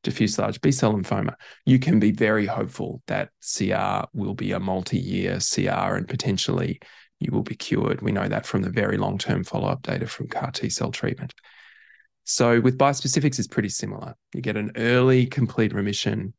[0.06, 1.34] diffuse large B cell lymphoma,
[1.66, 6.80] you can be very hopeful that CR will be a multi year CR and potentially
[7.18, 8.02] you will be cured.
[8.02, 10.92] We know that from the very long term follow up data from CAR T cell
[10.92, 11.34] treatment.
[12.24, 14.14] So with bispecifics, it's pretty similar.
[14.32, 16.34] You get an early complete remission.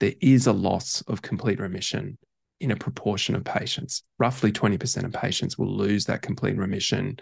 [0.00, 2.18] There is a loss of complete remission
[2.60, 4.02] in a proportion of patients.
[4.18, 7.18] Roughly 20% of patients will lose that complete remission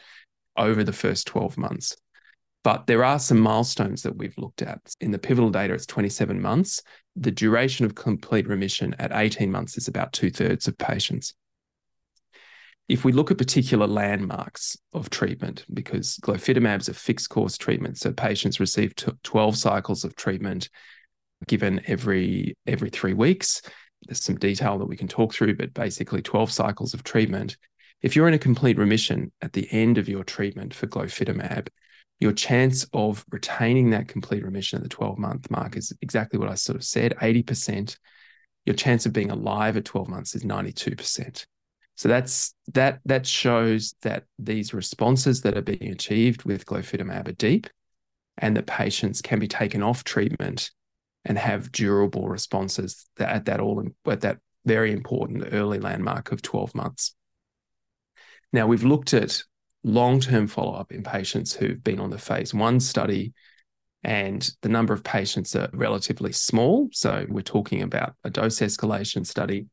[0.56, 1.96] over the first 12 months.
[2.64, 4.80] But there are some milestones that we've looked at.
[5.00, 6.82] In the pivotal data, it's 27 months.
[7.14, 11.34] The duration of complete remission at 18 months is about two thirds of patients.
[12.88, 17.98] if we look at particular landmarks of treatment, because glofitamab is a fixed course treatment,
[17.98, 20.68] so patients receive 12 cycles of treatment
[21.46, 23.62] given every every three weeks.
[24.06, 27.56] There's some detail that we can talk through, but basically 12 cycles of treatment.
[28.02, 31.68] If you're in a complete remission at the end of your treatment for glofitamab,
[32.20, 36.48] your chance of retaining that complete remission at the 12 month mark is exactly what
[36.48, 37.96] I sort of said 80%.
[38.66, 41.46] Your chance of being alive at 12 months is 92%.
[41.96, 47.32] So that's that that shows that these responses that are being achieved with glofitamab are
[47.32, 47.68] deep
[48.36, 50.72] and that patients can be taken off treatment
[51.24, 56.74] and have durable responses at that all at that very important early landmark of 12
[56.74, 57.14] months.
[58.52, 59.42] Now we've looked at
[59.84, 63.32] long-term follow-up in patients who've been on the phase one study
[64.02, 66.88] and the number of patients are relatively small.
[66.92, 69.66] So we're talking about a dose escalation study.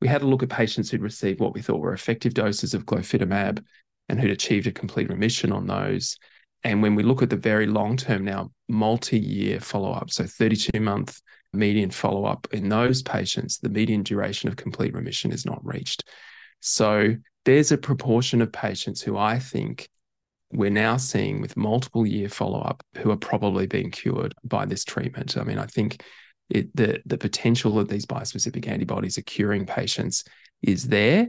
[0.00, 2.84] We had a look at patients who'd received what we thought were effective doses of
[2.84, 3.64] glofitamab
[4.08, 6.18] and who'd achieved a complete remission on those.
[6.64, 10.24] And when we look at the very long term now, multi year follow up, so
[10.24, 11.20] 32 month
[11.54, 16.04] median follow up in those patients, the median duration of complete remission is not reached.
[16.60, 17.14] So
[17.48, 19.88] there's a proportion of patients who I think
[20.52, 24.84] we're now seeing with multiple year follow up who are probably being cured by this
[24.84, 25.34] treatment.
[25.38, 26.02] I mean, I think
[26.50, 30.24] it, the the potential of these bispecific antibodies are curing patients
[30.60, 31.26] is there,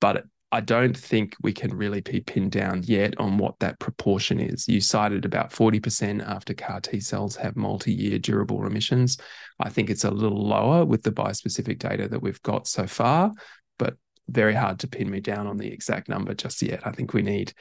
[0.00, 4.40] but I don't think we can really be pinned down yet on what that proportion
[4.40, 4.66] is.
[4.66, 9.18] You cited about 40% after CAR T cells have multi year durable remissions.
[9.60, 13.30] I think it's a little lower with the bispecific data that we've got so far,
[13.78, 13.94] but
[14.28, 16.86] very hard to pin me down on the exact number just yet.
[16.86, 17.52] I think we need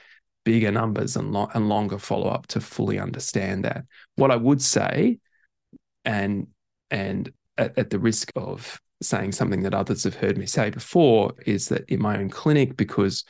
[0.45, 3.85] bigger numbers and, lo- and longer follow up to fully understand that.
[4.15, 5.19] What I would say,
[6.05, 6.47] and
[6.91, 11.33] and at, at the risk of saying something that others have heard me say before,
[11.45, 13.23] is that in my own clinic, because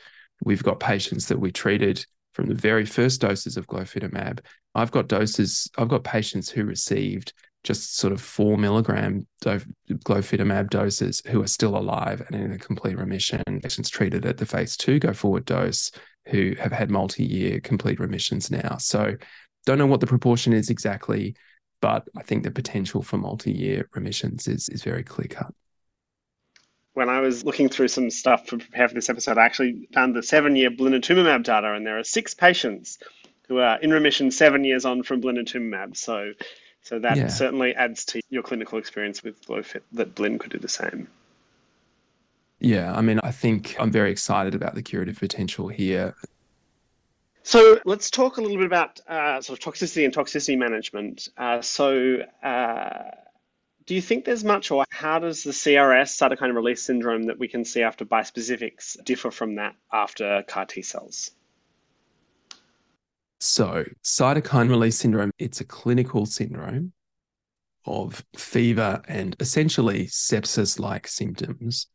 [0.43, 4.39] we've got patients that we treated from the very first doses of glofitamab,
[4.75, 9.59] I've got doses, I've got patients who received just sort of four milligram do-
[10.05, 13.43] glofitamab doses who are still alive and in a complete remission.
[13.61, 15.91] Patients treated at the phase two go forward dose
[16.27, 18.77] who have had multi year complete remissions now.
[18.77, 19.15] So,
[19.65, 21.35] don't know what the proportion is exactly,
[21.81, 25.53] but I think the potential for multi year remissions is, is very clear cut.
[26.93, 30.15] When I was looking through some stuff to prepare for this episode, I actually found
[30.15, 32.97] the seven year blinatumomab data, and there are six patients
[33.47, 35.97] who are in remission seven years on from blinatumomab.
[35.97, 36.33] So
[36.89, 37.28] so that yeah.
[37.28, 41.08] certainly adds to your clinical experience with glofit that Blinn could do the same.
[42.60, 46.15] Yeah, I mean, I think I'm very excited about the curative potential here.
[47.43, 51.30] So let's talk a little bit about uh, sort of toxicity and toxicity management.
[51.38, 53.12] Uh, so, uh,
[53.86, 57.47] do you think there's much, or how does the CRS cytokine release syndrome that we
[57.47, 61.30] can see after bispecifics differ from that after CAR T cells?
[63.39, 66.93] So, cytokine release syndrome, it's a clinical syndrome
[67.86, 71.88] of fever and essentially sepsis like symptoms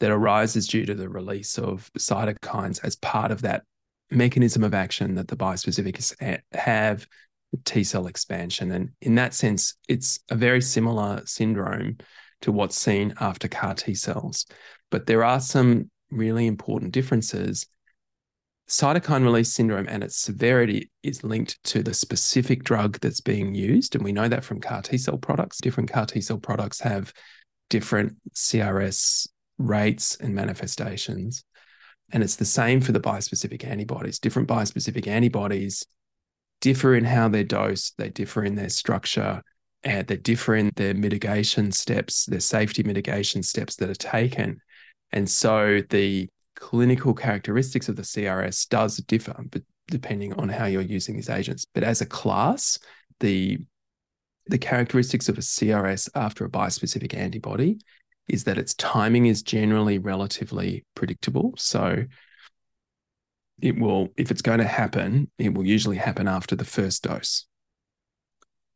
[0.00, 3.64] that arises due to the release of cytokines as part of that
[4.10, 6.14] mechanism of action that the bispecifics
[6.52, 7.06] have
[7.64, 8.72] T cell expansion.
[8.72, 11.98] And in that sense, it's a very similar syndrome
[12.42, 14.46] to what's seen after CAR T cells.
[14.90, 17.66] But there are some really important differences
[18.68, 23.94] cytokine release syndrome and its severity is linked to the specific drug that's being used.
[23.94, 25.58] And we know that from CAR T cell products.
[25.58, 27.12] Different CAR T cell products have
[27.70, 29.28] different CRS
[29.58, 31.44] rates and manifestations.
[32.12, 34.18] And it's the same for the bispecific antibodies.
[34.18, 35.84] Different bispecific antibodies
[36.60, 39.42] differ in how they're dosed, they differ in their structure,
[39.84, 44.60] and they differ in their mitigation steps, their safety mitigation steps that are taken.
[45.12, 50.82] And so the clinical characteristics of the CRS does differ, but depending on how you're
[50.82, 51.64] using these agents.
[51.72, 52.78] But as a class,
[53.20, 53.58] the
[54.46, 57.78] the characteristics of a CRS after a bispecific antibody
[58.28, 61.52] is that its timing is generally relatively predictable.
[61.58, 62.04] So
[63.60, 67.44] it will, if it's going to happen, it will usually happen after the first dose.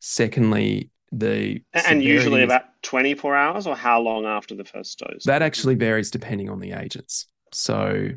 [0.00, 5.42] Secondly, the and usually about 24 hours or how long after the first dose that
[5.42, 8.08] actually varies depending on the agents so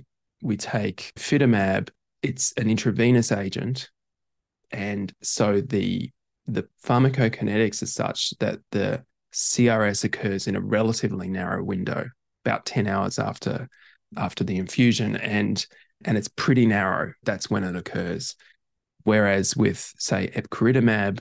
[0.42, 1.90] we take fitamab,
[2.22, 3.90] it's an intravenous agent.
[4.72, 6.12] And so the
[6.48, 12.08] the pharmacokinetics is such that the CRS occurs in a relatively narrow window,
[12.46, 13.68] about 10 hours after
[14.18, 15.16] after the infusion.
[15.18, 15.66] And
[16.04, 17.14] and it's pretty narrow.
[17.24, 18.36] That's when it occurs.
[19.04, 21.20] Whereas with, say, epcoritamab,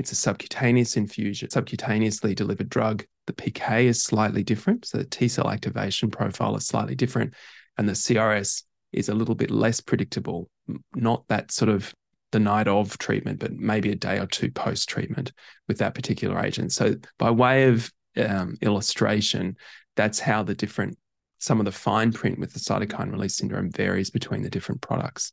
[0.00, 3.04] it's a subcutaneous infusion, subcutaneously delivered drug.
[3.26, 4.86] The PK is slightly different.
[4.86, 7.34] So the T cell activation profile is slightly different.
[7.76, 10.50] and the CRS is a little bit less predictable,
[10.94, 11.94] not that sort of
[12.32, 15.32] the night of treatment, but maybe a day or two post treatment
[15.68, 16.72] with that particular agent.
[16.72, 19.56] So, by way of um, illustration,
[19.96, 20.96] that's how the different
[21.38, 25.32] some of the fine print with the cytokine release syndrome varies between the different products.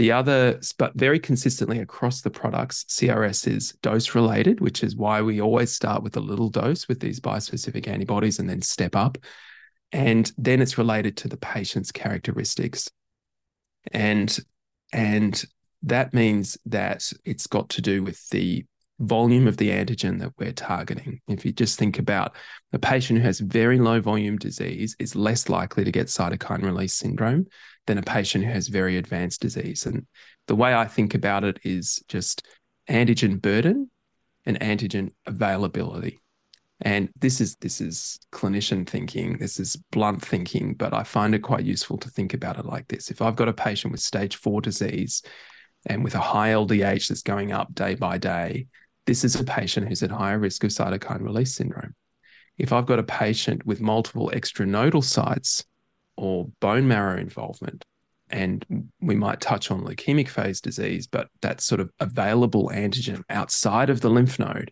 [0.00, 5.20] The other, but very consistently across the products, CRS is dose related, which is why
[5.20, 9.18] we always start with a little dose with these bispecific antibodies and then step up.
[9.92, 12.90] And then it's related to the patient's characteristics.
[13.92, 14.34] And,
[14.90, 15.44] and
[15.82, 18.64] that means that it's got to do with the
[19.00, 21.20] volume of the antigen that we're targeting.
[21.26, 22.36] If you just think about
[22.72, 26.94] a patient who has very low volume disease is less likely to get cytokine release
[26.94, 27.46] syndrome
[27.86, 29.86] than a patient who has very advanced disease.
[29.86, 30.06] And
[30.46, 32.46] the way I think about it is just
[32.88, 33.90] antigen burden
[34.44, 36.20] and antigen availability.
[36.82, 41.40] And this is this is clinician thinking, this is blunt thinking, but I find it
[41.40, 43.10] quite useful to think about it like this.
[43.10, 45.22] If I've got a patient with stage four disease
[45.86, 48.66] and with a high LDH that's going up day by day,
[49.10, 51.96] this is a patient who's at higher risk of cytokine release syndrome.
[52.58, 55.64] If I've got a patient with multiple extranodal sites
[56.16, 57.84] or bone marrow involvement,
[58.28, 58.64] and
[59.00, 64.00] we might touch on leukemic phase disease, but that sort of available antigen outside of
[64.00, 64.70] the lymph node,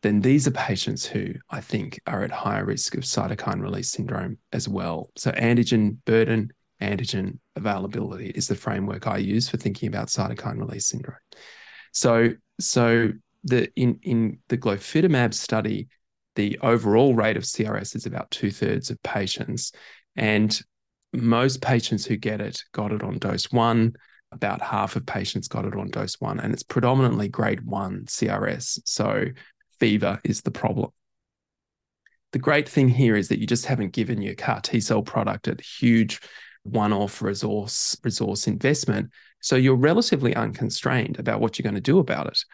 [0.00, 4.38] then these are patients who I think are at higher risk of cytokine release syndrome
[4.52, 5.10] as well.
[5.16, 10.86] So, antigen burden, antigen availability is the framework I use for thinking about cytokine release
[10.86, 11.18] syndrome.
[11.90, 12.28] So,
[12.60, 13.10] so
[13.46, 15.88] the in in the glofitamab study,
[16.34, 19.72] the overall rate of CRS is about two thirds of patients,
[20.16, 20.60] and
[21.12, 23.94] most patients who get it got it on dose one.
[24.32, 28.80] About half of patients got it on dose one, and it's predominantly grade one CRS.
[28.84, 29.26] So
[29.78, 30.90] fever is the problem.
[32.32, 35.46] The great thing here is that you just haven't given your CAR T cell product
[35.46, 36.20] a huge
[36.64, 42.26] one-off resource resource investment, so you're relatively unconstrained about what you're going to do about
[42.26, 42.44] it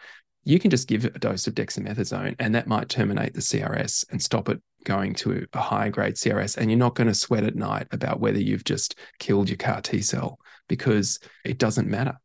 [0.43, 4.21] you can just give a dose of dexamethasone and that might terminate the CRS and
[4.21, 6.57] stop it going to a high grade CRS.
[6.57, 9.81] And you're not going to sweat at night about whether you've just killed your CAR
[9.81, 12.17] T cell because it doesn't matter.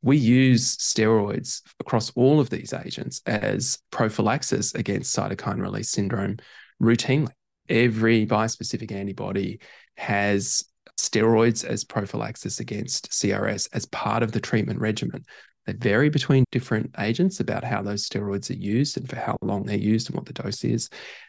[0.00, 6.36] We use steroids across all of these agents as prophylaxis against cytokine release syndrome
[6.80, 7.32] routinely.
[7.68, 9.60] Every bispecific antibody
[9.96, 10.64] has
[10.98, 15.24] steroids as prophylaxis against CRS as part of the treatment regimen.
[15.68, 19.64] They vary between different agents about how those steroids are used and for how long
[19.64, 20.88] they're used and what the dose is.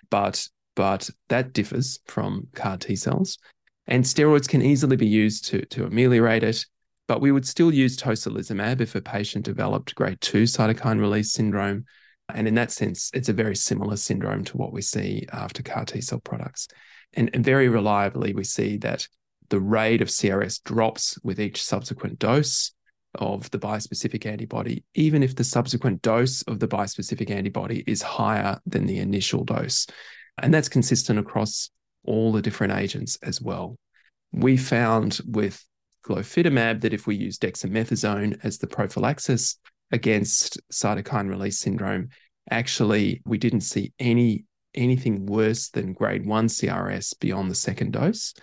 [0.10, 0.48] But
[0.78, 3.38] but that differs from CAR T cells.
[3.86, 6.66] And steroids can easily be used to, to ameliorate it.
[7.06, 11.84] But we would still use tocilizumab if a patient developed grade 2 cytokine release syndrome.
[12.34, 15.84] And in that sense, it's a very similar syndrome to what we see after CAR
[15.84, 16.70] T cell products.
[17.12, 19.06] And, and very reliably, we see that
[19.50, 22.72] the rate of CRS drops with each subsequent dose
[23.16, 28.60] of the bispecific antibody, even if the subsequent dose of the bispecific antibody is higher
[28.66, 29.88] than the initial dose.
[30.42, 31.70] And that's consistent across
[32.06, 33.78] all the different agents as well.
[34.32, 35.64] We found with
[36.08, 39.58] glofitamab that if we use dexamethasone as the prophylaxis
[39.92, 42.10] against cytokine release syndrome,
[42.50, 44.46] actually we didn't see any
[44.76, 48.36] anything worse than grade 1 CRS beyond the second dose.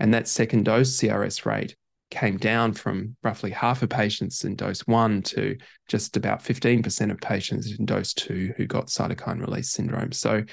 [0.00, 1.76] And that second dose CRS rate
[2.10, 5.56] came down from roughly half of patients in dose one to
[5.88, 10.12] just about 15% of patients in dose two who got cytokine release syndrome.
[10.12, 10.44] So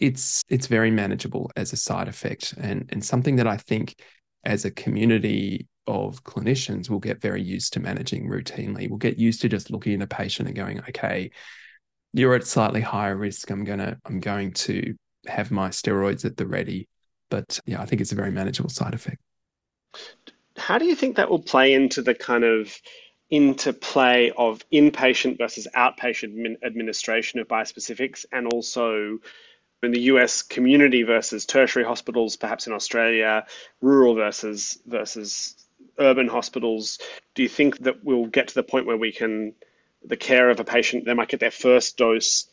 [0.00, 3.96] it's it's very manageable as a side effect and, and something that I think
[4.44, 8.88] as a community of clinicians will get very used to managing routinely.
[8.88, 11.30] We'll get used to just looking at a patient and going, okay,
[12.12, 13.50] you're at slightly higher risk.
[13.50, 14.94] I'm gonna I'm going to
[15.26, 16.88] have my steroids at the ready.
[17.30, 19.20] But yeah, I think it's a very manageable side effect
[20.68, 22.78] how do you think that will play into the kind of
[23.30, 29.18] interplay of inpatient versus outpatient administration of bispecifics and also
[29.82, 33.46] in the US community versus tertiary hospitals, perhaps in Australia,
[33.80, 35.56] rural versus versus
[35.98, 36.98] urban hospitals.
[37.34, 39.54] Do you think that we'll get to the point where we can
[40.04, 42.46] the care of a patient they might get their first dose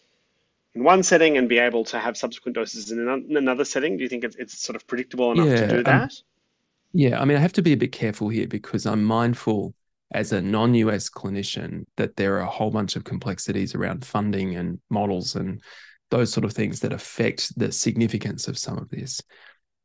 [0.74, 3.98] in one setting and be able to have subsequent doses in another setting?
[3.98, 6.04] Do you think it's, it's sort of predictable enough yeah, to do um, that?
[6.04, 6.35] Um,
[6.96, 9.76] yeah, I mean, I have to be a bit careful here because I'm mindful
[10.12, 14.56] as a non US clinician that there are a whole bunch of complexities around funding
[14.56, 15.62] and models and
[16.10, 19.22] those sort of things that affect the significance of some of this.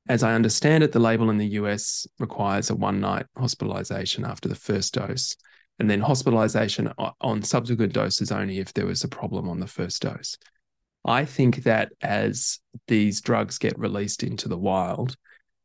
[0.09, 4.49] As I understand it, the label in the US requires a one night hospitalization after
[4.49, 5.37] the first dose,
[5.81, 10.03] and then hospitalization on subsequent doses only if there was a problem on the first
[10.03, 10.39] dose.
[11.05, 15.17] I think that as these drugs get released into the wild,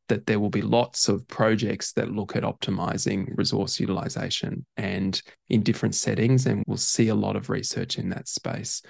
[0.07, 5.63] that there will be lots of projects that look at optimizing resource utilization and in
[5.63, 8.81] different settings, and we'll see a lot of research in that space.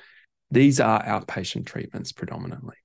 [0.51, 2.75] These are outpatient treatments predominantly.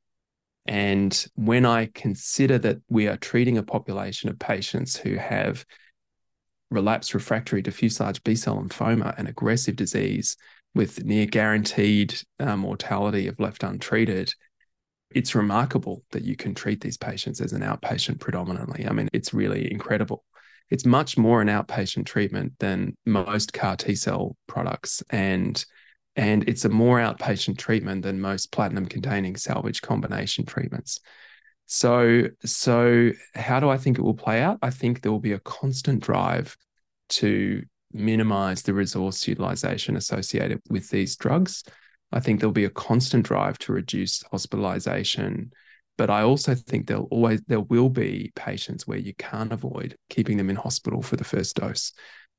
[0.66, 5.64] And when I consider that we are treating a population of patients who have
[6.70, 10.37] relapsed refractory diffuse large B cell lymphoma, an aggressive disease
[10.74, 14.33] with near guaranteed uh, mortality if left untreated,
[15.11, 18.87] it's remarkable that you can treat these patients as an outpatient predominantly.
[18.87, 20.25] I mean, it's really incredible.
[20.71, 25.03] It's much more an outpatient treatment than most CAR T cell products.
[25.11, 25.65] And
[26.17, 31.01] and it's a more outpatient treatment than most platinum containing salvage combination treatments.
[31.67, 34.59] So, so how do I think it will play out?
[34.61, 36.57] I think there will be a constant drive
[37.11, 41.63] to minimize the resource utilization associated with these drugs.
[42.13, 45.53] I think there'll be a constant drive to reduce hospitalization.
[45.97, 50.37] But I also think there'll always there will be patients where you can't avoid keeping
[50.37, 51.93] them in hospital for the first dose.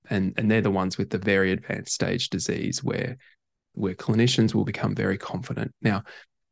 [0.09, 3.17] And, and they're the ones with the very advanced stage disease where
[3.73, 5.73] where clinicians will become very confident.
[5.81, 6.03] Now,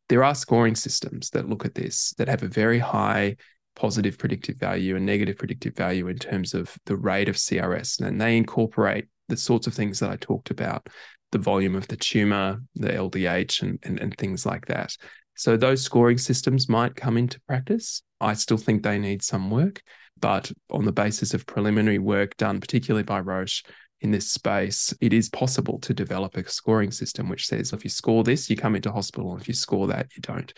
[0.07, 3.35] there are scoring systems that look at this that have a very high
[3.75, 8.01] positive predictive value and negative predictive value in terms of the rate of CRS.
[8.01, 10.87] And they incorporate the sorts of things that I talked about
[11.31, 14.95] the volume of the tumor, the LDH, and, and, and things like that.
[15.35, 18.01] So those scoring systems might come into practice.
[18.19, 19.81] I still think they need some work,
[20.19, 23.63] but on the basis of preliminary work done, particularly by Roche,
[24.01, 27.89] in this space, it is possible to develop a scoring system which says if you
[27.89, 29.33] score this, you come into hospital.
[29.33, 30.53] And if you score that, you don't.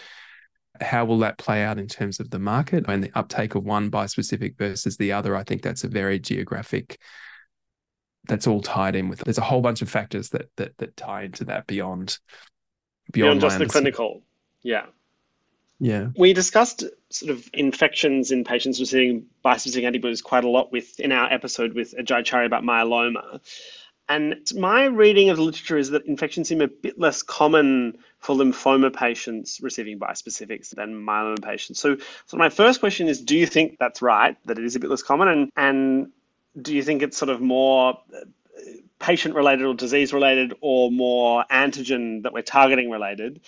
[0.79, 3.91] How will that play out in terms of the market and the uptake of one
[3.91, 5.35] bispecific versus the other?
[5.35, 6.99] I think that's a very geographic.
[8.25, 9.19] That's all tied in with.
[9.19, 12.19] There's a whole bunch of factors that that that tie into that beyond
[13.11, 14.21] beyond, beyond just the clinical.
[14.61, 14.85] Yeah.
[15.79, 16.09] Yeah.
[16.15, 21.11] We discussed sort of infections in patients receiving bispecific antibodies quite a lot with in
[21.11, 23.41] our episode with Ajai Chari about myeloma.
[24.07, 28.35] And my reading of the literature is that infections seem a bit less common for
[28.35, 31.79] lymphoma patients receiving bispecifics than myeloma patients.
[31.79, 34.79] So, so my first question is, do you think that's right, that it is a
[34.79, 35.29] bit less common?
[35.29, 36.11] And, and
[36.59, 38.19] do you think it's sort of more uh,
[38.99, 43.41] patient related or disease related or more antigen that we're targeting related?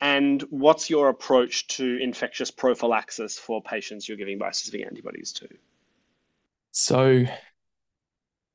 [0.00, 5.48] And what's your approach to infectious prophylaxis for patients you're giving bispecific antibodies to?
[6.70, 7.24] So,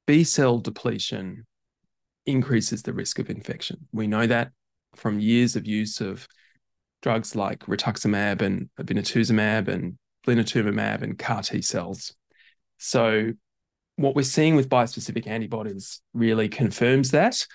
[0.07, 1.45] B cell depletion
[2.25, 3.88] increases the risk of infection.
[3.91, 4.51] We know that
[4.95, 6.27] from years of use of
[7.01, 12.15] drugs like rituximab and obinutuzumab and blinatumomab and CAR T cells.
[12.77, 13.34] So,
[13.96, 17.46] what we're seeing with bispecific antibodies really confirms that.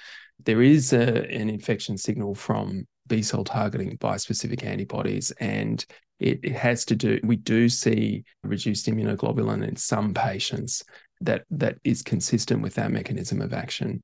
[0.44, 5.32] There is a, an infection signal from B cell targeting bispecific antibodies.
[5.40, 5.84] And
[6.20, 10.84] it, it has to do, we do see reduced immunoglobulin in some patients
[11.20, 14.02] that, that is consistent with that mechanism of action.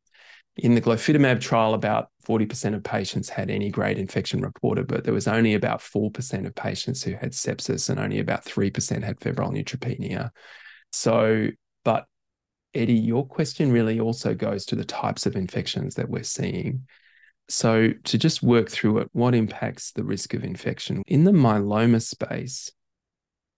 [0.57, 5.15] In the glofitamab trial, about 40% of patients had any grade infection reported, but there
[5.15, 9.51] was only about 4% of patients who had sepsis and only about 3% had febrile
[9.51, 10.31] neutropenia.
[10.93, 11.49] So,
[12.75, 16.87] Eddie, your question really also goes to the types of infections that we're seeing.
[17.49, 21.03] So, to just work through it, what impacts the risk of infection?
[21.07, 22.71] In the myeloma space,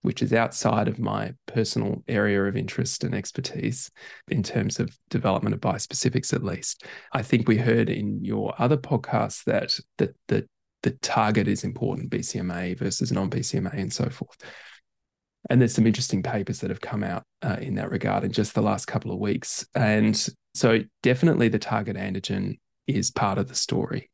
[0.01, 3.89] which is outside of my personal area of interest and expertise
[4.27, 8.77] in terms of development of bispecifics, at least, I think we heard in your other
[8.77, 10.47] podcasts that, that the,
[10.83, 14.37] the target is important, BCMA versus non BCMA, and so forth.
[15.49, 18.53] And there's some interesting papers that have come out uh, in that regard in just
[18.53, 19.65] the last couple of weeks.
[19.75, 24.09] And so, definitely the target antigen is part of the story.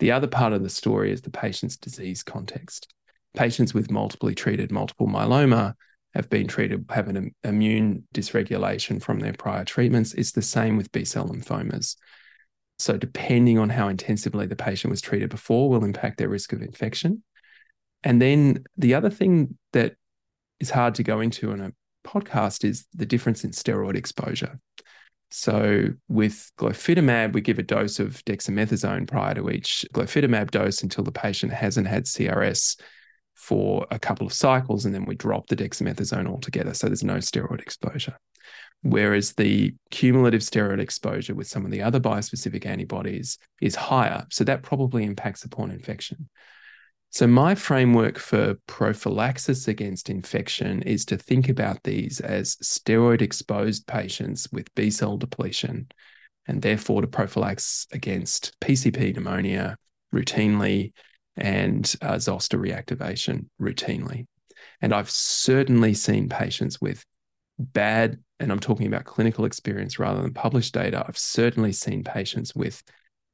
[0.00, 2.92] The other part of the story is the patient's disease context.
[3.34, 5.74] Patients with multiply treated multiple myeloma
[6.14, 10.14] have been treated, have an immune dysregulation from their prior treatments.
[10.14, 11.96] It's the same with B cell lymphomas.
[12.78, 16.62] So, depending on how intensively the patient was treated before, will impact their risk of
[16.62, 17.22] infection.
[18.02, 19.96] And then the other thing that
[20.64, 21.72] is hard to go into in a
[22.06, 24.58] podcast is the difference in steroid exposure.
[25.30, 31.04] So with glofitamab, we give a dose of dexamethasone prior to each glofitamab dose until
[31.04, 32.80] the patient hasn't had CRS
[33.34, 36.72] for a couple of cycles, and then we drop the dexamethasone altogether.
[36.72, 38.16] So there's no steroid exposure.
[38.82, 44.24] Whereas the cumulative steroid exposure with some of the other bispecific antibodies is higher.
[44.30, 46.28] So that probably impacts upon infection.
[47.14, 53.86] So, my framework for prophylaxis against infection is to think about these as steroid exposed
[53.86, 55.92] patients with B cell depletion,
[56.48, 59.76] and therefore to prophylax against PCP pneumonia
[60.12, 60.92] routinely
[61.36, 64.26] and uh, zoster reactivation routinely.
[64.80, 67.04] And I've certainly seen patients with
[67.60, 71.04] bad, and I'm talking about clinical experience rather than published data.
[71.06, 72.82] I've certainly seen patients with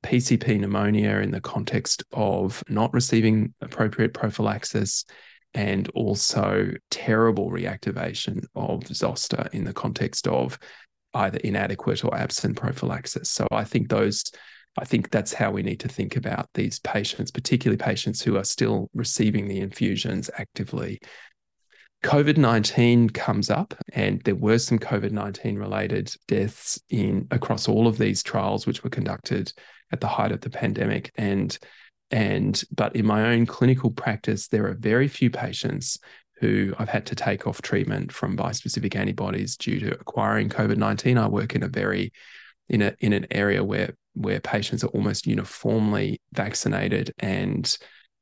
[0.03, 5.05] PCP pneumonia in the context of not receiving appropriate prophylaxis
[5.55, 10.59] and also terrible reactivation of zoster in the context of
[11.14, 13.28] either inadequate or absent prophylaxis.
[13.28, 14.24] So I think those
[14.78, 18.44] I think that's how we need to think about these patients, particularly patients who are
[18.44, 21.01] still receiving the infusions actively.
[22.05, 27.86] COVID 19 comes up, and there were some COVID 19 related deaths in across all
[27.86, 29.53] of these trials, which were conducted
[29.93, 31.12] at the height of the pandemic.
[31.16, 31.57] And
[32.11, 35.99] and but in my own clinical practice, there are very few patients
[36.41, 41.18] who I've had to take off treatment from bispecific antibodies due to acquiring COVID nineteen.
[41.18, 42.12] I work in a very
[42.68, 47.78] in a in an area where where patients are almost uniformly vaccinated and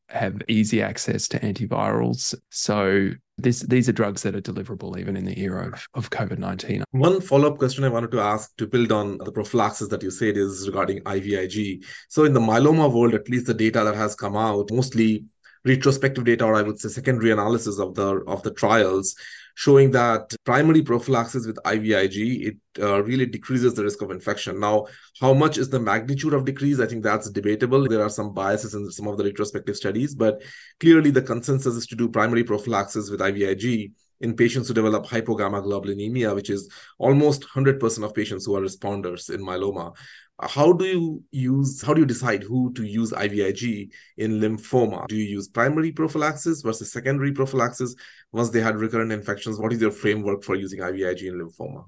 [0.09, 2.35] have easy access to antivirals.
[2.51, 6.39] So this, these are drugs that are deliverable even in the era of, of COVID
[6.39, 6.85] 19.
[6.91, 10.11] One follow up question I wanted to ask to build on the prophylaxis that you
[10.11, 11.85] said is regarding IVIG.
[12.09, 15.25] So, in the myeloma world, at least the data that has come out, mostly
[15.65, 19.15] retrospective data, or I would say secondary analysis of the of the trials,
[19.59, 24.61] showing that primary prophylaxis with IVIG it uh, really decreases the risk of infection.
[24.61, 24.87] Now,
[25.21, 26.79] how much is the magnitude of decrease?
[26.79, 27.89] I think that's debatable.
[27.89, 30.41] There are some biases in some of the retrospective studies, but
[30.79, 33.91] clearly the consensus is to do primary prophylaxis with IVIG
[34.21, 39.41] in patients who develop hypogammaglobulinemia, which is almost 100% of patients who are responders in
[39.41, 39.93] myeloma
[40.41, 45.07] how do you use how do you decide who to use IVIG in lymphoma?
[45.09, 47.97] Do you use primary prophylaxis versus secondary prophylaxis
[48.33, 49.59] once they had recurrent infections?
[49.59, 51.87] What is your framework for using IVIG in lymphoma?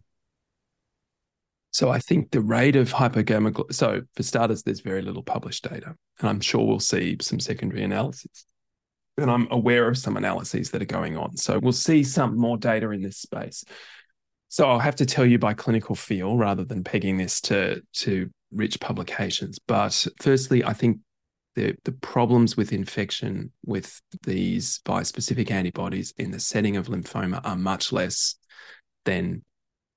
[1.72, 3.72] So I think the rate of hypogamma.
[3.72, 7.84] So for starters, there's very little published data, and I'm sure we'll see some secondary
[7.84, 8.44] analysis.
[9.16, 11.36] And I'm aware of some analyses that are going on.
[11.36, 13.64] So we'll see some more data in this space.
[14.50, 18.28] So I'll have to tell you by clinical feel rather than pegging this to to
[18.50, 19.60] rich publications.
[19.60, 20.98] But firstly, I think
[21.54, 27.54] the, the problems with infection with these bispecific antibodies in the setting of lymphoma are
[27.54, 28.34] much less
[29.04, 29.44] than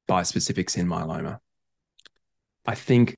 [0.08, 1.40] bispecifics in myeloma.
[2.68, 3.18] I think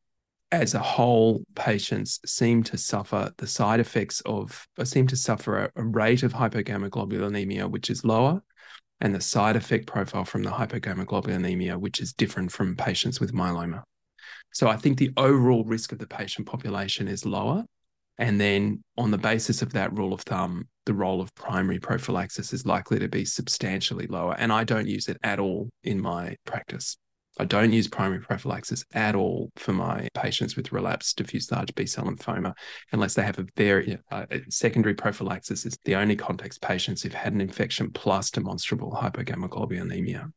[0.54, 5.72] as a whole, patients seem to suffer the side effects of, seem to suffer a,
[5.76, 8.42] a rate of hypogammaglobulinemia which is lower,
[9.02, 13.84] and the side effect profile from the hypogammaglobulinemia which is different from patients with myeloma.
[14.54, 17.66] So I think the overall risk of the patient population is lower.
[18.18, 22.54] And then on the basis of that rule of thumb, the role of primary prophylaxis
[22.54, 24.36] is likely to be substantially lower.
[24.38, 26.96] And I don't use it at all in my practice.
[27.38, 31.86] I don't use primary prophylaxis at all for my patients with relapsed diffuse large B
[31.86, 32.54] cell lymphoma
[32.92, 37.34] unless they have a very uh, secondary prophylaxis is the only context patients who've had
[37.34, 40.32] an infection plus demonstrable hypogammaglobulinemia.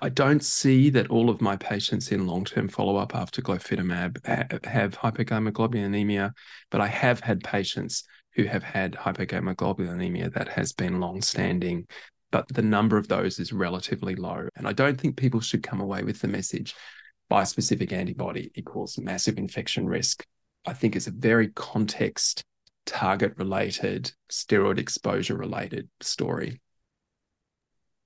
[0.00, 4.98] I don't see that all of my patients in long-term follow-up after glofitamab ha- have
[4.98, 6.32] hypogammaglobulinemia,
[6.70, 8.04] but I have had patients
[8.34, 11.86] who have had hypogammaglobulinemia that has been long-standing,
[12.34, 14.48] but the number of those is relatively low.
[14.56, 16.74] And I don't think people should come away with the message
[17.30, 20.26] bispecific antibody equals massive infection risk.
[20.66, 22.42] I think it's a very context
[22.86, 26.60] target related, steroid exposure related story.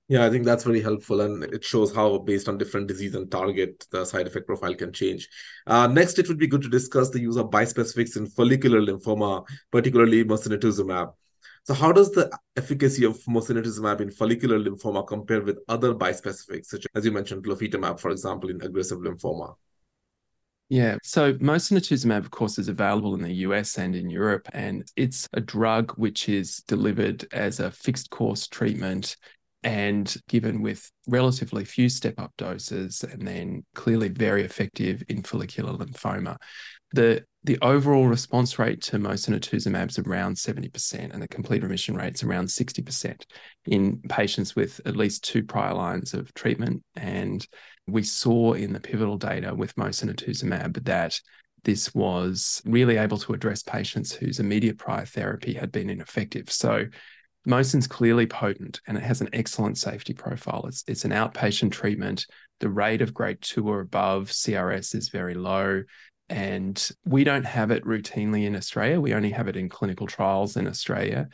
[0.09, 3.31] Yeah, I think that's very helpful, and it shows how, based on different disease and
[3.31, 5.27] target, the side effect profile can change.
[5.65, 9.43] Uh, next, it would be good to discuss the use of bispecifics in follicular lymphoma,
[9.71, 11.13] particularly mosunetuzumab.
[11.65, 16.85] So, how does the efficacy of mosunetuzumab in follicular lymphoma compare with other bispecifics, such
[16.95, 19.55] as you mentioned, glofitamab, for example, in aggressive lymphoma?
[20.69, 20.97] Yeah.
[21.01, 25.41] So mosunetuzumab, of course, is available in the US and in Europe, and it's a
[25.41, 29.17] drug which is delivered as a fixed course treatment
[29.63, 35.73] and given with relatively few step up doses and then clearly very effective in follicular
[35.73, 36.37] lymphoma.
[36.93, 42.15] The the overall response rate to mosunetuzumab is around 70% and the complete remission rate
[42.15, 43.21] is around 60%
[43.65, 46.83] in patients with at least two prior lines of treatment.
[46.97, 47.47] And
[47.87, 51.19] we saw in the pivotal data with mosunetuzumab that
[51.63, 56.51] this was really able to address patients whose immediate prior therapy had been ineffective.
[56.51, 56.85] So
[57.45, 60.65] Mosun's clearly potent and it has an excellent safety profile.
[60.67, 62.25] It's, it's an outpatient treatment.
[62.59, 65.83] The rate of grade two or above CRS is very low.
[66.29, 69.01] And we don't have it routinely in Australia.
[69.01, 71.27] We only have it in clinical trials in Australia.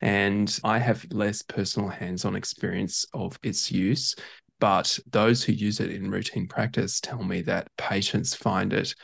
[0.00, 4.14] And I have less personal hands on experience of its use.
[4.60, 8.94] But those who use it in routine practice tell me that patients find it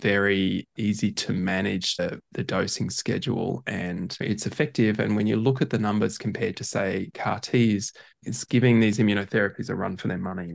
[0.00, 5.00] very easy to manage the, the dosing schedule and it's effective.
[5.00, 7.92] And when you look at the numbers compared to, say, CAR Ts,
[8.24, 10.54] it's giving these immunotherapies a run for their money.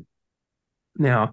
[0.98, 1.32] Now,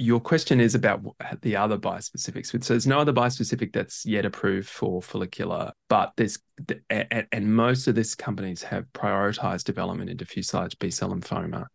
[0.00, 1.02] your question is about
[1.42, 2.46] the other bispecifics.
[2.64, 6.38] So there's no other bispecific that's yet approved for follicular, but there's
[6.88, 11.66] and most of these companies have prioritized development in diffuse large B cell lymphoma.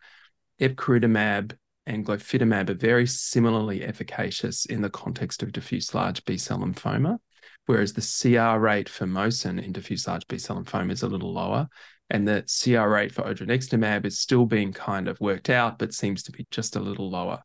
[0.62, 6.60] Epcoritamab and glofitamab are very similarly efficacious in the context of diffuse large B cell
[6.60, 7.18] lymphoma,
[7.66, 11.34] whereas the CR rate for Mosun in diffuse large B cell lymphoma is a little
[11.34, 11.68] lower.
[12.10, 16.24] And the CR rate for odronextamab is still being kind of worked out, but seems
[16.24, 17.42] to be just a little lower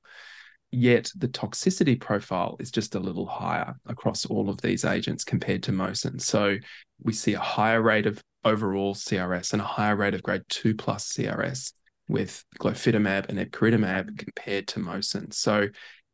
[0.70, 5.62] yet the toxicity profile is just a little higher across all of these agents compared
[5.64, 6.20] to Mosun.
[6.20, 6.56] So
[7.02, 10.74] we see a higher rate of overall CRS and a higher rate of grade 2
[10.74, 11.72] plus CRS
[12.08, 14.16] with glofitamab and epcoritamab mm-hmm.
[14.16, 15.32] compared to Mosun.
[15.32, 15.68] So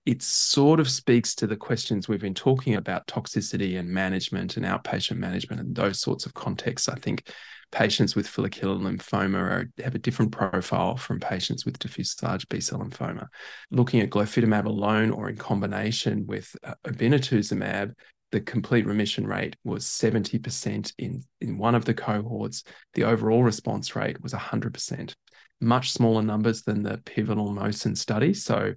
[0.07, 4.67] it sort of speaks to the questions we've been talking about toxicity and management and
[4.67, 6.89] outpatient management and those sorts of contexts.
[6.89, 7.33] I think
[7.75, 12.61] patients with follicular lymphoma are, have a different profile from patients with diffuse large B
[12.61, 13.27] cell lymphoma.
[13.73, 17.95] Looking at glofitamab alone or in combination with uh, obinutuzumab,
[18.31, 22.63] the complete remission rate was 70% in, in one of the cohorts.
[22.95, 25.15] The overall response rate was 100%,
[25.61, 28.35] much smaller numbers than the pivotal Mosun study.
[28.35, 28.75] So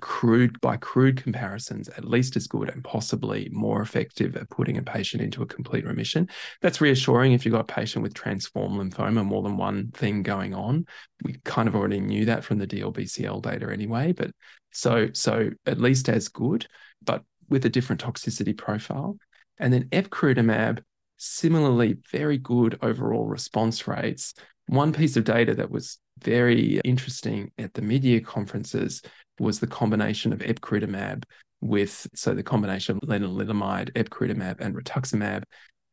[0.00, 4.82] crude by crude comparisons at least as good and possibly more effective at putting a
[4.82, 6.28] patient into a complete remission.
[6.62, 10.54] That's reassuring if you've got a patient with transform lymphoma more than one thing going
[10.54, 10.86] on.
[11.22, 14.30] We kind of already knew that from the dlbcl data anyway but
[14.72, 16.66] so so at least as good
[17.02, 19.16] but with a different toxicity profile.
[19.58, 20.82] And then epcoritamab
[21.16, 24.34] similarly very good overall response rates
[24.66, 29.02] one piece of data that was very interesting at the mid-year conferences
[29.38, 31.24] was the combination of epcoritamab
[31.60, 35.44] with so the combination of lenalidomide, epcoritamab, and rituximab,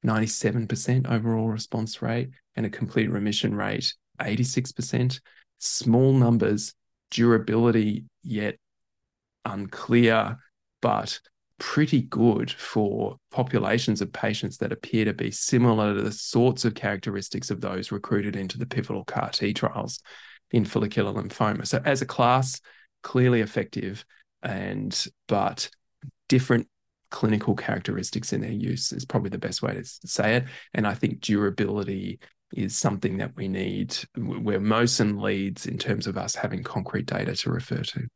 [0.06, 5.20] 97% overall response rate and a complete remission rate 86%.
[5.60, 6.74] Small numbers,
[7.10, 8.58] durability yet
[9.46, 10.38] unclear,
[10.82, 11.20] but
[11.60, 16.76] pretty good for populations of patients that appear to be similar to the sorts of
[16.76, 20.00] characteristics of those recruited into the pivotal CAR T trials
[20.52, 21.66] in follicular lymphoma.
[21.66, 22.60] So, as a class,
[23.02, 24.06] clearly effective
[24.42, 25.70] and but
[26.28, 26.68] different
[27.12, 30.96] clinical characteristics in their use is probably the best way to say it and i
[30.96, 32.20] think durability
[32.56, 37.36] is something that we need where Mosun leads in terms of us having concrete data
[37.36, 38.08] to refer to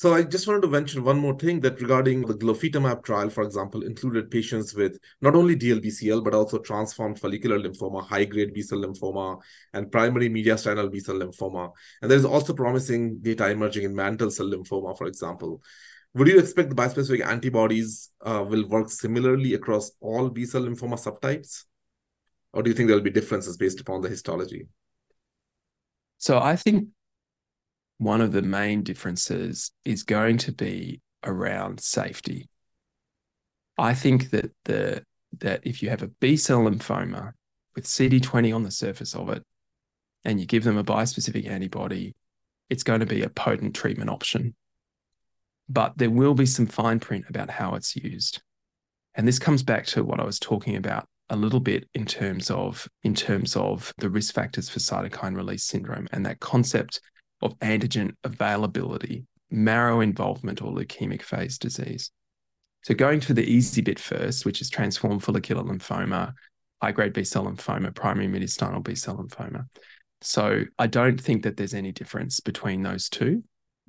[0.00, 3.44] so I just wanted to mention one more thing that regarding the glofitamab trial, for
[3.44, 9.38] example, included patients with not only DLBCL, but also transformed follicular lymphoma, high-grade B-cell lymphoma,
[9.74, 11.72] and primary mediastinal B-cell lymphoma.
[12.00, 15.60] And there's also promising data emerging in mantle cell lymphoma, for example.
[16.14, 21.64] Would you expect the bispecific antibodies uh, will work similarly across all B-cell lymphoma subtypes?
[22.54, 24.66] Or do you think there'll be differences based upon the histology?
[26.16, 26.88] So I think
[28.00, 32.48] one of the main differences is going to be around safety.
[33.76, 35.02] I think that the
[35.40, 37.32] that if you have a B cell lymphoma
[37.76, 39.44] with CD20 on the surface of it,
[40.24, 42.16] and you give them a bispecific antibody,
[42.70, 44.54] it's going to be a potent treatment option.
[45.68, 48.40] But there will be some fine print about how it's used.
[49.14, 52.50] And this comes back to what I was talking about a little bit in terms
[52.50, 57.02] of in terms of the risk factors for cytokine release syndrome and that concept
[57.42, 62.10] of antigen availability, marrow involvement, or leukemic phase disease.
[62.82, 66.32] So, going to the easy bit first, which is transformed follicular lymphoma,
[66.82, 69.66] high grade B cell lymphoma, primary mediastinal B cell lymphoma.
[70.22, 73.44] So, I don't think that there's any difference between those two.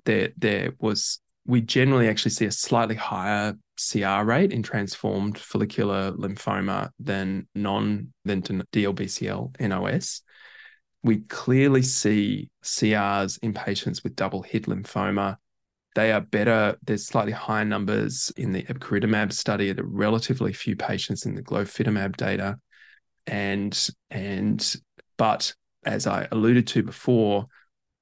[0.06, 6.12] There, there was, we generally actually see a slightly higher CR rate in transformed follicular
[6.12, 10.22] lymphoma than non than DLBCL NOS
[11.04, 15.38] we clearly see CRs in patients with double hit lymphoma.
[15.95, 16.78] They are better.
[16.84, 19.72] There's slightly higher numbers in the epcoritamab study.
[19.74, 22.60] There are relatively few patients in the glofitamab data,
[23.28, 24.76] and and
[25.18, 27.47] but as I alluded to before,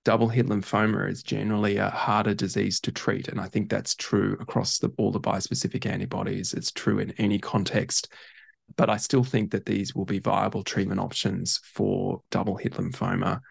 [0.03, 4.37] double hit lymphoma is generally a harder disease to treat, and I think that's true
[4.39, 6.53] across the, all the bispecific antibodies.
[6.53, 8.11] It's true in any context
[8.75, 13.41] but I still think that these will be viable treatment options for double hit lymphoma.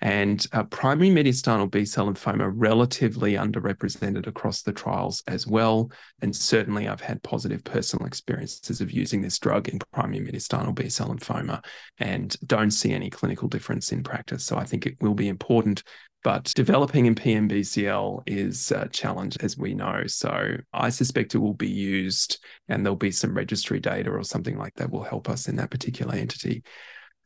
[0.00, 5.90] And uh, primary mediastinal B cell lymphoma relatively underrepresented across the trials as well.
[6.20, 10.90] And certainly, I've had positive personal experiences of using this drug in primary mediastinal B
[10.90, 11.64] cell lymphoma
[11.98, 14.44] and don't see any clinical difference in practice.
[14.44, 15.82] So I think it will be important
[16.24, 20.04] But developing in PMBCL is a challenge, as we know.
[20.06, 24.56] So I suspect it will be used and there'll be some registry data or something
[24.56, 26.64] like that will help us in that particular entity.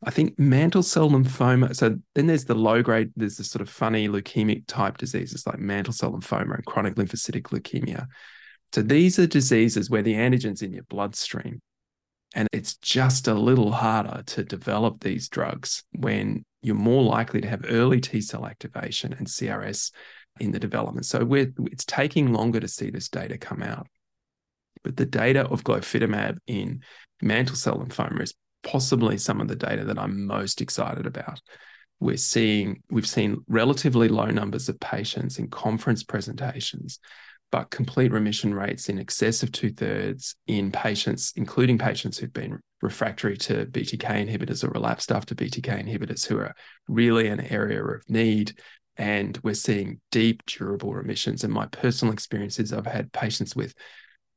[0.03, 1.73] I think mantle cell lymphoma.
[1.75, 5.59] So then there's the low grade, there's the sort of funny leukemic type diseases like
[5.59, 8.05] mantle cell lymphoma and chronic lymphocytic leukemia.
[8.73, 11.61] So these are diseases where the antigen's in your bloodstream.
[12.35, 17.47] And it's just a little harder to develop these drugs when you're more likely to
[17.47, 19.91] have early T cell activation and CRS
[20.39, 21.05] in the development.
[21.05, 23.87] So it's taking longer to see this data come out.
[24.83, 26.81] But the data of glofitamab in
[27.21, 28.33] mantle cell lymphoma is
[28.63, 31.41] possibly some of the data that I'm most excited about.
[31.99, 36.99] We're seeing, we've seen relatively low numbers of patients in conference presentations
[37.51, 42.59] but complete remission rates in excess of two thirds in patients, including patients who've been
[42.81, 46.55] refractory to BTK inhibitors or relapsed after BTK inhibitors, who are
[46.87, 48.53] really an area of need.
[48.97, 51.43] And we're seeing deep, durable remissions.
[51.43, 53.73] And my personal experience is I've had patients with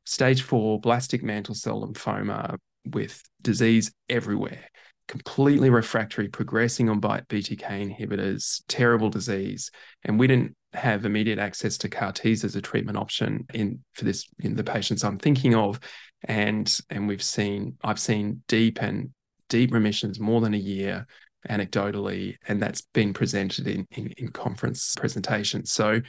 [0.04, 4.68] stage four blastic mantle cell lymphoma with disease everywhere,
[5.08, 9.70] completely refractory, progressing on bite BTK inhibitors, terrible disease.
[10.04, 14.04] And we didn't have immediate access to CAR Ts as a treatment option in for
[14.04, 15.78] this in the patients I'm thinking of,
[16.24, 19.10] and and we've seen I've seen deep and
[19.48, 21.06] deep remissions more than a year
[21.48, 25.72] anecdotally, and that's been presented in in, in conference presentations.
[25.72, 26.00] So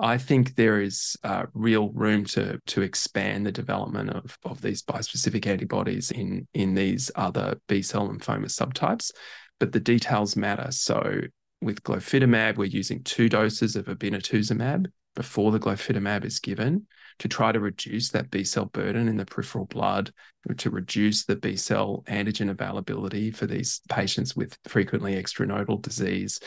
[0.00, 4.82] I think there is uh, real room to to expand the development of of these
[4.82, 9.10] bispecific antibodies in in these other B cell lymphoma subtypes,
[9.58, 10.70] but the details matter.
[10.70, 11.20] So
[11.60, 16.86] with glofitamab, we're using two doses of obinutuzumab before the glofitamab is given
[17.18, 20.12] to try to reduce that B cell burden in the peripheral blood,
[20.56, 26.40] to reduce the B cell antigen availability for these patients with frequently extranodal disease.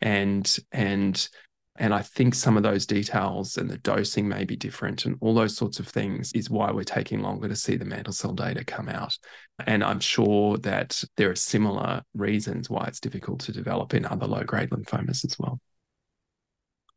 [0.00, 1.28] And, and
[1.76, 5.34] and I think some of those details and the dosing may be different and all
[5.34, 8.64] those sorts of things is why we're taking longer to see the mantle cell data
[8.64, 9.18] come out.
[9.66, 14.26] And I'm sure that there are similar reasons why it's difficult to develop in other
[14.26, 15.60] low grade lymphomas as well.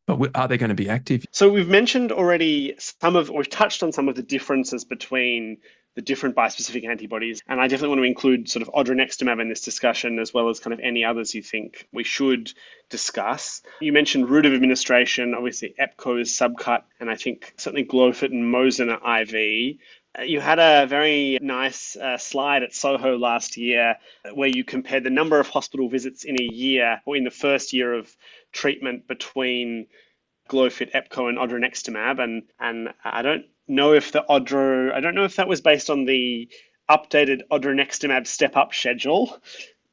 [0.07, 1.25] But are they going to be active?
[1.31, 5.57] So we've mentioned already some of, we've touched on some of the differences between
[5.97, 7.41] the different bispecific antibodies.
[7.47, 10.59] And I definitely want to include sort of odronextamab in this discussion, as well as
[10.59, 12.53] kind of any others you think we should
[12.89, 13.63] discuss.
[13.81, 18.53] You mentioned route of administration, obviously EPCO is subcut, and I think certainly Glofit and
[18.53, 19.77] Mosun are IV.
[20.23, 23.97] You had a very nice uh, slide at Soho last year
[24.33, 27.73] where you compared the number of hospital visits in a year or in the first
[27.73, 28.15] year of
[28.51, 29.87] treatment between
[30.49, 32.19] Glofit, EPCO, and odronextamab.
[32.19, 35.89] And, and I don't know if the Odro, I don't know if that was based
[35.89, 36.49] on the
[36.89, 39.41] updated odronextamab step up schedule,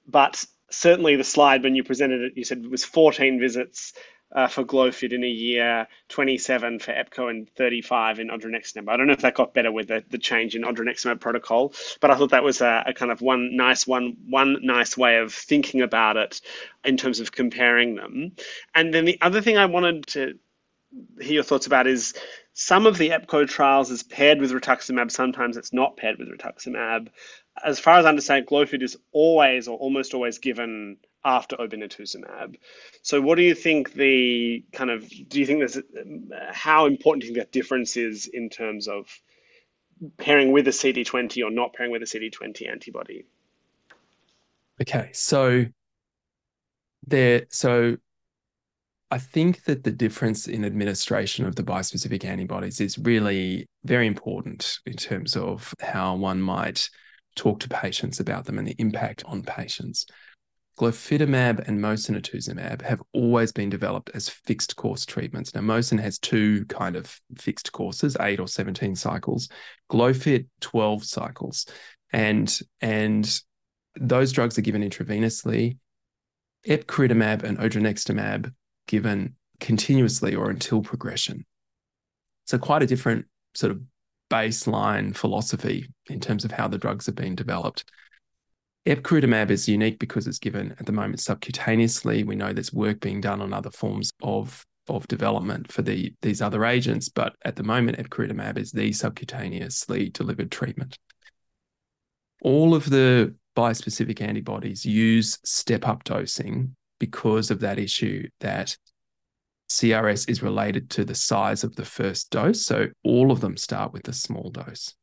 [0.07, 3.93] but certainly the slide when you presented it, you said it was 14 visits
[4.33, 8.89] uh, for Glofit in a year, 27 for EPCO, and 35 in odronextamab.
[8.89, 12.11] I don't know if that got better with the, the change in odronextamab protocol, but
[12.11, 15.33] I thought that was a, a kind of one nice one one nice way of
[15.33, 16.41] thinking about it
[16.85, 18.33] in terms of comparing them.
[18.75, 20.39] And then the other thing I wanted to
[21.21, 22.15] hear your thoughts about is
[22.53, 27.09] some of the EPCO trials is paired with rituximab, sometimes it's not paired with rituximab.
[27.65, 32.57] As far as I understand, Glofit is always or almost always given after obinutuzumab.
[33.03, 35.79] So, what do you think the kind of do you think there's
[36.53, 39.07] how important do you think that difference is in terms of
[40.19, 43.25] pairing with a CD20 or not pairing with a CD20 antibody?
[44.81, 45.65] Okay, so
[47.07, 47.97] there, so
[49.11, 54.79] I think that the difference in administration of the bispecific antibodies is really very important
[54.87, 56.89] in terms of how one might
[57.37, 60.07] talk to patients about them and the impact on patients.
[60.79, 65.55] Glofitamab and mosunetuzumab have always been developed as fixed course treatments.
[65.55, 69.49] Now, Mosun has two kind of fixed courses, eight or 17 cycles,
[69.91, 71.67] Glofit 12 cycles.
[72.13, 73.41] And, and
[74.01, 75.79] those drugs are given intravenously.
[76.67, 78.53] Epcoritamab and odronextamab
[78.89, 81.45] given continuously or until progression.
[82.47, 83.81] So, quite a different sort of
[84.31, 87.85] baseline philosophy in terms of how the drugs have been developed.
[88.87, 92.27] Epcoritamab is unique because it's given at the moment subcutaneously.
[92.27, 96.43] We know there's work being done on other forms of, of development for the, these
[96.43, 100.99] other agents, but at the moment, epcoritamab is the subcutaneously delivered treatment.
[102.43, 108.77] All of the bispecific antibodies use step up dosing because of that issue that
[109.71, 112.67] CRS is related to the size of the first dose.
[112.67, 114.95] So all of them start with a small dose.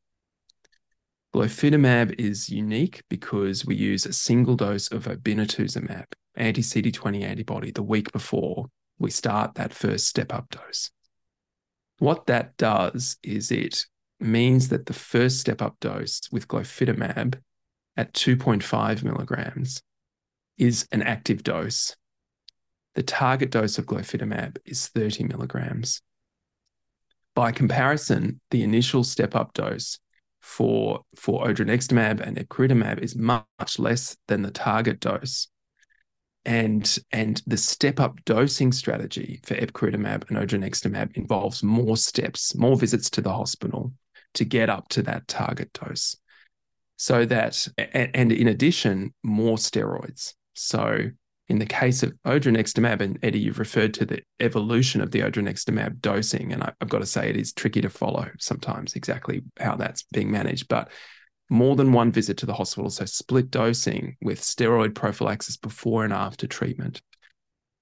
[1.33, 6.05] Glofitamab is unique because we use a single dose of obinutuzumab,
[6.35, 8.65] anti-CD20 antibody, the week before
[8.99, 10.91] we start that first step up dose.
[11.99, 13.85] What that does is it
[14.19, 17.39] means that the first step up dose with glofitamab
[17.95, 19.81] at 2.5 milligrams
[20.57, 21.95] is an active dose.
[22.95, 26.01] The target dose of glofitamab is 30 milligrams.
[27.35, 29.97] By comparison, the initial step up dose
[30.41, 35.47] for, for odronextamab and epcoritamab is much less than the target dose.
[36.43, 42.75] And, and the step up dosing strategy for epcoritamab and odronextamab involves more steps, more
[42.75, 43.93] visits to the hospital
[44.33, 46.15] to get up to that target dose.
[46.97, 50.33] So that, and, and in addition, more steroids.
[50.53, 51.11] So
[51.51, 55.99] in the case of odronextamab, and Eddie, you've referred to the evolution of the odronextamab
[55.99, 59.75] dosing, and I, have got to say it is tricky to follow sometimes exactly how
[59.75, 60.69] that's being managed.
[60.69, 60.89] But
[61.49, 66.13] more than one visit to the hospital, so split dosing with steroid prophylaxis before and
[66.13, 67.01] after treatment.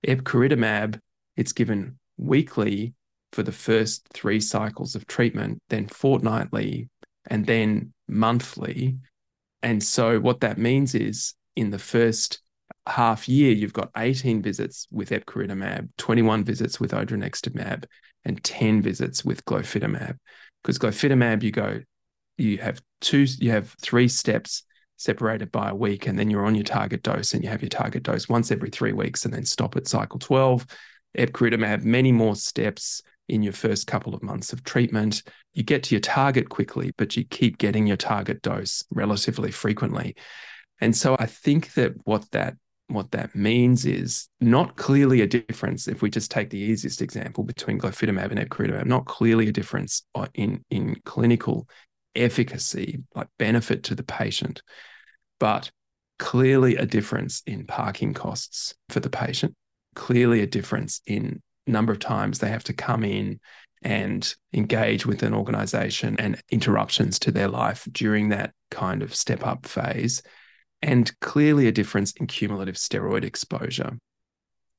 [0.04, 1.00] Epcoritamab,
[1.38, 2.96] it's given weekly
[3.34, 6.90] for the first three cycles of treatment, then fortnightly,
[7.28, 8.98] and then monthly.
[9.62, 12.42] And so what that means is in the first
[12.88, 17.86] half year, you've got 18 visits with epcoritamab, 21 visits with odronextamab,
[18.26, 20.18] and 10 visits with glofitamab.
[20.64, 21.82] Because glofitamab, you go,
[22.38, 24.64] you have two, you have three steps
[24.98, 27.70] separated by a week, and then you're on your target dose, and you have your
[27.70, 30.66] target dose once every three weeks, and then stop at cycle 12.
[31.18, 35.24] Epcoritamab, many more steps in your first couple of months of treatment.
[35.54, 40.16] You get to your target quickly, but you keep getting your target dose relatively frequently.
[40.82, 42.56] And so I think that what that
[42.90, 47.44] what that means is not clearly a difference if we just take the easiest example
[47.44, 50.04] between glofitamab and epcoritamab not clearly a difference
[50.34, 51.70] in in clinical
[52.16, 54.64] efficacy like benefit to the patient
[55.40, 55.70] but
[56.18, 59.56] clearly a difference in parking costs for the patient
[59.96, 63.40] clearly a difference in number of times they have to come in
[63.82, 69.46] and engage with an organization and interruptions to their life during that kind of step
[69.46, 70.22] up phase
[70.82, 73.98] and clearly a difference in cumulative steroid exposure.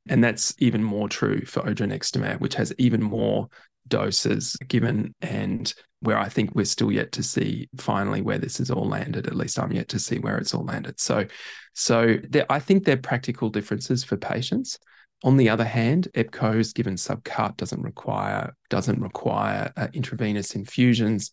[0.08, 3.48] And that's even more true for odronextamab, which has even more
[3.88, 8.70] doses given and where I think we're still yet to see finally where this has
[8.70, 9.26] all landed.
[9.26, 10.98] At least I'm yet to see where it's all landed.
[10.98, 11.26] So,
[11.74, 14.78] so there, I think there are practical differences for patients.
[15.22, 21.30] On the other hand, EPCOs given subcut doesn't require doesn't require uh, intravenous infusions.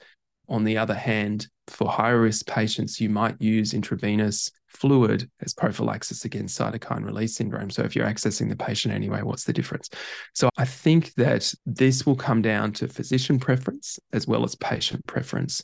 [0.50, 6.26] On the other hand, for high risk patients, you might use intravenous fluid as prophylaxis
[6.26, 7.70] against cytokine release syndrome.
[7.70, 9.90] So if you're accessing the patient anyway, what's the difference?
[10.34, 15.06] So I think that this will come down to physician preference as well as patient
[15.08, 15.64] preference.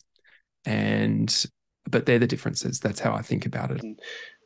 [0.66, 1.46] And
[1.90, 2.80] but they're the differences.
[2.80, 3.84] That's how I think about it.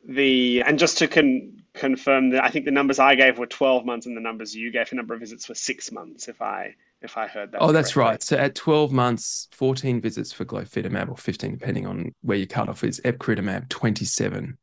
[0.08, 3.84] The and just to con, confirm that I think the numbers I gave were 12
[3.84, 6.74] months and the numbers you gave for number of visits were six months, if I
[7.00, 7.62] if I heard that.
[7.62, 8.22] Oh, that's right.
[8.22, 12.82] So at 12 months, 14 visits for glofitamab or 15, depending on where your cutoff
[12.82, 13.00] is.
[13.04, 14.58] Epcoritamab, 27.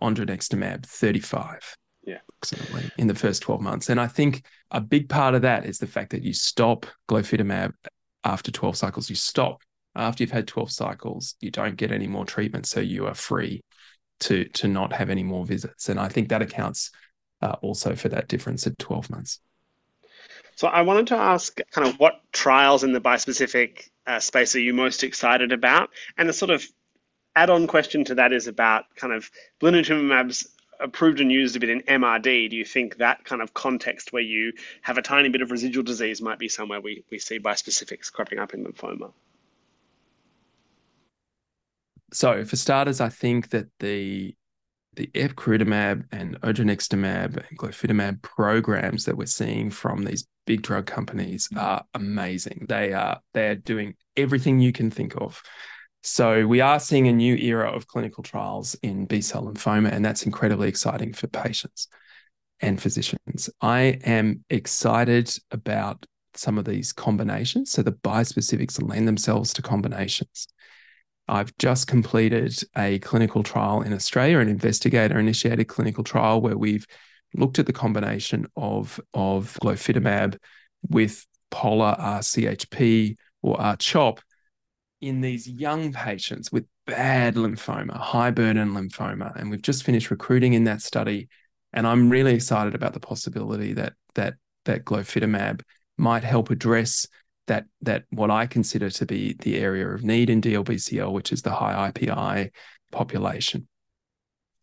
[0.00, 1.76] Odronextamab, 35.
[2.04, 2.18] Yeah.
[2.28, 3.88] Approximately in the first 12 months.
[3.88, 7.72] And I think a big part of that is the fact that you stop glofitamab
[8.24, 9.08] after 12 cycles.
[9.08, 9.62] You stop
[9.94, 12.66] after you've had 12 cycles, you don't get any more treatment.
[12.66, 13.62] So you are free
[14.22, 15.88] to, to not have any more visits.
[15.88, 16.90] And I think that accounts
[17.40, 19.40] uh, also for that difference at 12 months.
[20.56, 24.60] So I wanted to ask kind of what trials in the bispecific uh, space are
[24.60, 25.90] you most excited about?
[26.16, 26.64] And the sort of
[27.34, 30.48] add-on question to that is about kind of blinatumomab's
[30.78, 32.50] approved and used a bit in MRD.
[32.50, 34.52] Do you think that kind of context where you
[34.82, 38.38] have a tiny bit of residual disease might be somewhere we, we see bispecifics cropping
[38.38, 39.12] up in lymphoma?
[42.12, 44.34] So for starters, I think that the
[44.94, 51.48] the epcoritamab and odronextamab and glofitamab programs that we're seeing from these big drug companies
[51.56, 52.66] are amazing.
[52.68, 55.42] They are they're doing everything you can think of.
[56.02, 60.26] So we are seeing a new era of clinical trials in B-cell lymphoma, and that's
[60.26, 61.88] incredibly exciting for patients
[62.60, 63.48] and physicians.
[63.60, 66.04] I am excited about
[66.34, 67.70] some of these combinations.
[67.70, 70.48] So the bispecifics lend themselves to combinations.
[71.32, 76.86] I've just completed a clinical trial in Australia, an investigator initiated clinical trial where we've
[77.32, 80.36] looked at the combination of, of glofitamab
[80.90, 84.20] with Pola-R-CHP or R-CHOP
[85.00, 89.34] in these young patients with bad lymphoma, high burden lymphoma.
[89.34, 91.30] And we've just finished recruiting in that study.
[91.72, 94.34] And I'm really excited about the possibility that that
[94.66, 95.62] that glofitamab
[95.96, 97.06] might help address
[97.46, 101.42] that that what I consider to be the area of need in DLBCL, which is
[101.42, 102.50] the high IPI
[102.90, 103.68] population.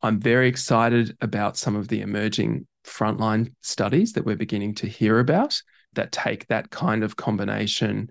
[0.02, 5.20] I'm very excited about some of the emerging frontline studies that we're beginning to hear
[5.20, 5.62] about
[5.94, 8.10] that take that kind of combination,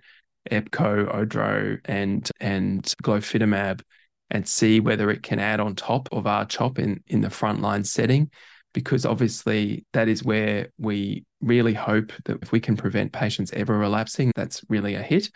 [0.51, 3.81] EPCO, ODRO, and and glofitamab,
[4.31, 8.31] and see whether it can add on top of R-CHOP in, in the frontline setting.
[8.75, 13.77] Because obviously that is where we really hope that if we can prevent patients ever
[13.77, 15.31] relapsing, that's really a hit.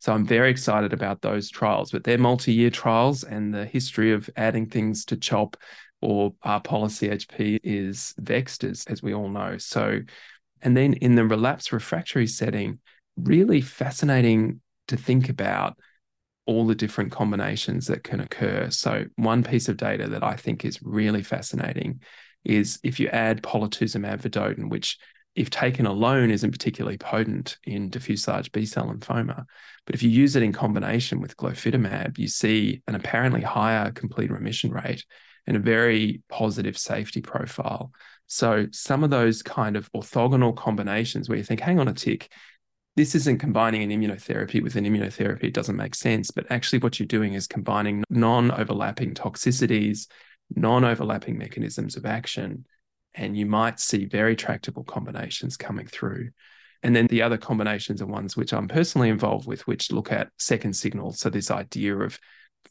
[0.00, 4.28] So I'm very excited about those trials, but they're multi-year trials, and the history of
[4.36, 5.56] adding things to CHOP
[6.02, 9.56] or R-Poly CHP is vexed, as, as we all know.
[9.56, 10.00] So,
[10.60, 12.80] and then in the relapse refractory setting,
[13.16, 15.78] really fascinating to think about
[16.46, 18.68] all the different combinations that can occur.
[18.70, 22.02] So, one piece of data that I think is really fascinating
[22.44, 24.98] is if you add polatuzumab vedotin, which
[25.34, 29.44] if taken alone isn't particularly potent in diffuse large B-cell lymphoma,
[29.84, 34.30] but if you use it in combination with glofitamab, you see an apparently higher complete
[34.30, 35.04] remission rate
[35.46, 37.92] and a very positive safety profile.
[38.26, 42.30] So some of those kind of orthogonal combinations where you think, hang on a tick,
[42.96, 45.44] this isn't combining an immunotherapy with an immunotherapy.
[45.44, 46.30] It doesn't make sense.
[46.30, 50.06] But actually, what you're doing is combining non overlapping toxicities,
[50.54, 52.66] non overlapping mechanisms of action.
[53.14, 56.30] And you might see very tractable combinations coming through.
[56.82, 60.30] And then the other combinations are ones which I'm personally involved with, which look at
[60.38, 61.20] second signals.
[61.20, 62.18] So, this idea of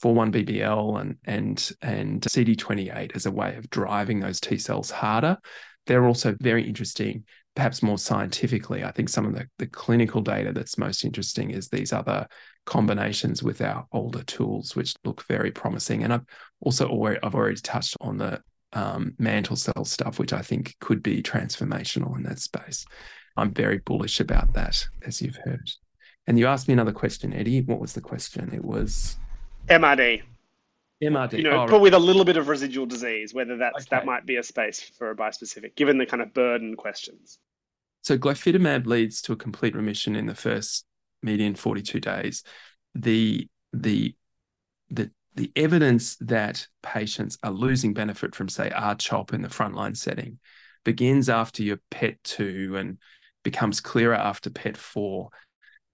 [0.02, 5.38] 4-1BB and and and CD28 as a way of driving those T cells harder.
[5.86, 8.84] They're also very interesting, perhaps more scientifically.
[8.84, 12.28] I think some of the, the clinical data that's most interesting is these other
[12.66, 16.04] combinations with our older tools, which look very promising.
[16.04, 16.26] And I've
[16.62, 18.42] also already, I've already touched on the
[18.74, 22.86] um, mantle cell stuff, which I think could be transformational in that space.
[23.36, 25.70] I'm very bullish about that, as you've heard.
[26.28, 27.62] And you asked me another question, Eddie.
[27.62, 28.52] What was the question?
[28.54, 29.18] It was
[29.68, 30.22] MRD.
[31.04, 31.38] MRD.
[31.38, 34.26] You know, oh, but with a little bit of residual disease, whether that's that might
[34.26, 37.40] be a space for a bispecific, given the kind of burden questions.
[38.02, 40.86] So glofitamab leads to a complete remission in the first
[41.24, 42.44] median 42 days.
[42.96, 44.16] The the
[44.90, 50.38] the the evidence that patients are losing benefit from, say, R-CHOP in the frontline setting
[50.84, 52.98] begins after your PET2 and
[53.44, 55.30] becomes clearer after PET4.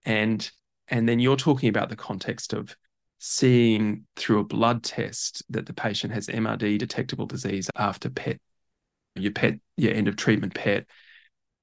[0.06, 0.50] And
[0.88, 2.76] and then you're talking about the context of
[3.20, 8.40] seeing through a blood test that the patient has MRD detectable disease after PET,
[9.16, 10.86] your PET, your end of treatment PET.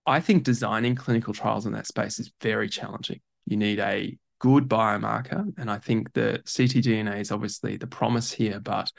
[0.07, 3.21] I think designing clinical trials in that space is very challenging.
[3.47, 8.61] You need a good biomarker, and I think the ctDNA is obviously the promise here,
[8.61, 8.93] but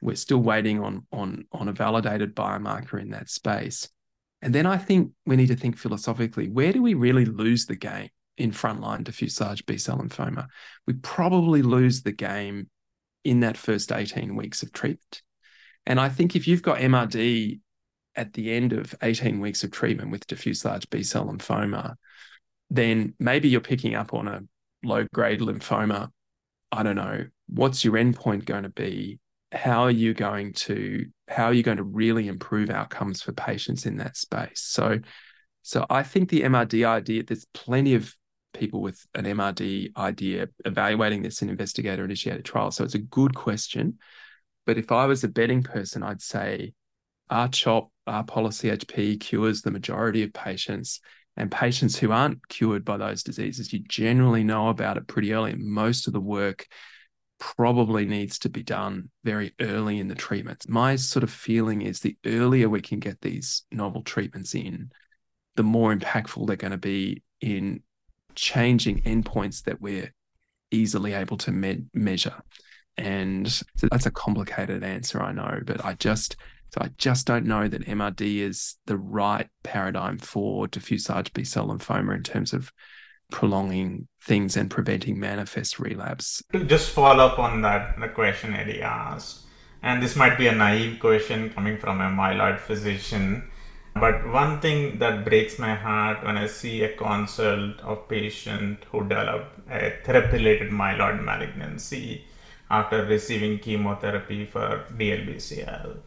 [0.00, 3.88] we're still waiting on on on a validated biomarker in that space.
[4.40, 7.76] And then I think we need to think philosophically: where do we really lose the
[7.76, 10.46] game in frontline diffuse large B cell lymphoma?
[10.86, 12.68] We probably lose the game
[13.24, 15.22] in that first 18 weeks of treatment.
[15.86, 17.60] And I think if you've got MRD
[18.14, 21.94] at the end of 18 weeks of treatment with diffuse large B cell lymphoma,
[22.70, 24.42] then maybe you're picking up on a
[24.82, 26.08] low grade lymphoma.
[26.70, 27.24] I don't know.
[27.48, 29.18] What's your endpoint going to be?
[29.52, 33.86] How are you going to how are you going to really improve outcomes for patients
[33.86, 34.60] in that space?
[34.60, 34.98] So
[35.62, 38.14] so I think the MRD idea, there's plenty of
[38.54, 42.76] people with an MRD idea evaluating this in investigator initiated trials.
[42.76, 43.98] So it's a good question.
[44.66, 46.72] But if I was a betting person, I'd say
[47.30, 51.00] R-CHOP, R-Pola CHP cures the majority of patients.
[51.38, 55.54] And patients who aren't cured by those diseases, you generally know about it pretty early.
[55.54, 56.66] Most of the work
[57.38, 60.68] probably needs to be done very early in the treatment.
[60.68, 64.90] My sort of feeling is the earlier we can get these novel treatments in,
[65.54, 67.82] the more impactful they're going to be in
[68.34, 70.12] changing endpoints that we're
[70.72, 72.42] easily able to me- measure.
[72.96, 76.36] And so that's a complicated answer, I know, but I just
[76.70, 81.44] so I just don't know that MRD is the right paradigm for diffuse large B
[81.44, 82.72] cell lymphoma in terms of
[83.30, 86.42] prolonging things and preventing manifest relapse.
[86.52, 89.46] To just follow up on that, the question Eddie asked,
[89.82, 93.50] and this might be a naive question coming from a myeloid physician,
[93.94, 99.02] but one thing that breaks my heart when I see a consult of patient who
[99.02, 102.24] develop a therapy-related myeloid malignancy
[102.70, 105.98] after receiving chemotherapy for DLBCL.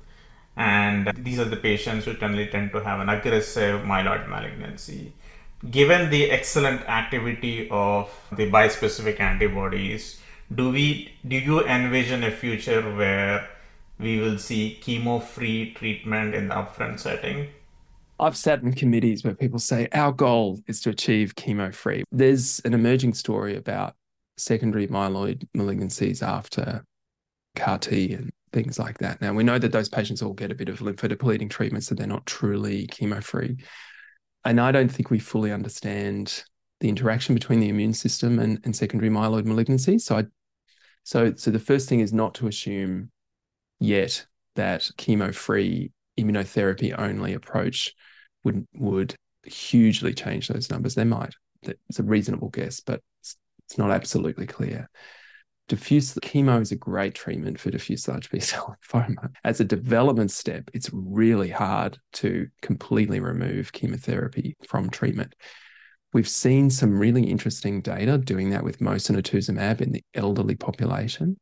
[0.56, 5.14] And these are the patients who generally tend to have an aggressive myeloid malignancy.
[5.70, 10.20] Given the excellent activity of the bispecific antibodies,
[10.54, 13.48] do we do you envision a future where
[14.00, 17.48] we will see chemo-free treatment in the upfront setting?
[18.20, 22.04] I've sat in committees where people say our goal is to achieve chemo free.
[22.12, 23.96] There's an emerging story about
[24.38, 26.84] secondary myeloid malignancies after
[27.56, 29.22] CAR T and things like that.
[29.22, 32.08] Now we know that those patients all get a bit of lymphodepleting treatment, so they're
[32.08, 33.58] not truly chemo free.
[34.44, 36.44] And I don't think we fully understand
[36.80, 40.00] the interaction between the immune system and, and secondary myeloid malignancy.
[40.00, 40.26] So I
[41.04, 43.12] so so the first thing is not to assume
[43.80, 44.26] yet
[44.56, 47.94] that chemo-free immunotherapy only approach
[48.44, 50.96] would would hugely change those numbers.
[50.96, 51.34] They might.
[51.64, 53.38] It's a reasonable guess, but it's,
[53.68, 54.90] it's not absolutely clear.
[55.68, 59.32] Diffuse chemo is a great treatment for diffuse large B cell lymphoma.
[59.44, 65.34] As a development step, it's really hard to completely remove chemotherapy from treatment.
[66.14, 71.38] We've seen some really interesting data doing that with mosunetuzumab in the elderly population.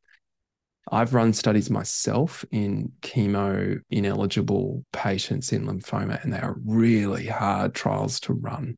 [0.91, 7.73] I've run studies myself in chemo ineligible patients in lymphoma, and they are really hard
[7.73, 8.75] trials to run.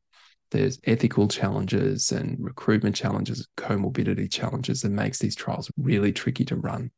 [0.51, 6.55] There's ethical challenges and recruitment challenges, comorbidity challenges that makes these trials really tricky to
[6.55, 6.91] run.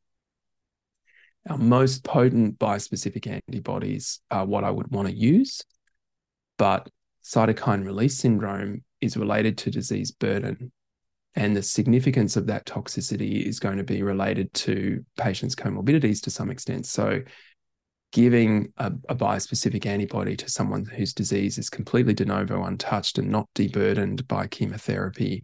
[1.48, 5.62] Our most potent bispecific antibodies are what I would want to use,
[6.58, 6.88] but
[7.24, 10.72] cytokine release syndrome is related to disease burden
[11.36, 16.30] and the significance of that toxicity is going to be related to patients' comorbidities to
[16.30, 16.86] some extent.
[16.86, 17.20] So,
[18.14, 23.28] giving a, a bispecific antibody to someone whose disease is completely de novo untouched and
[23.28, 25.42] not deburdened by chemotherapy,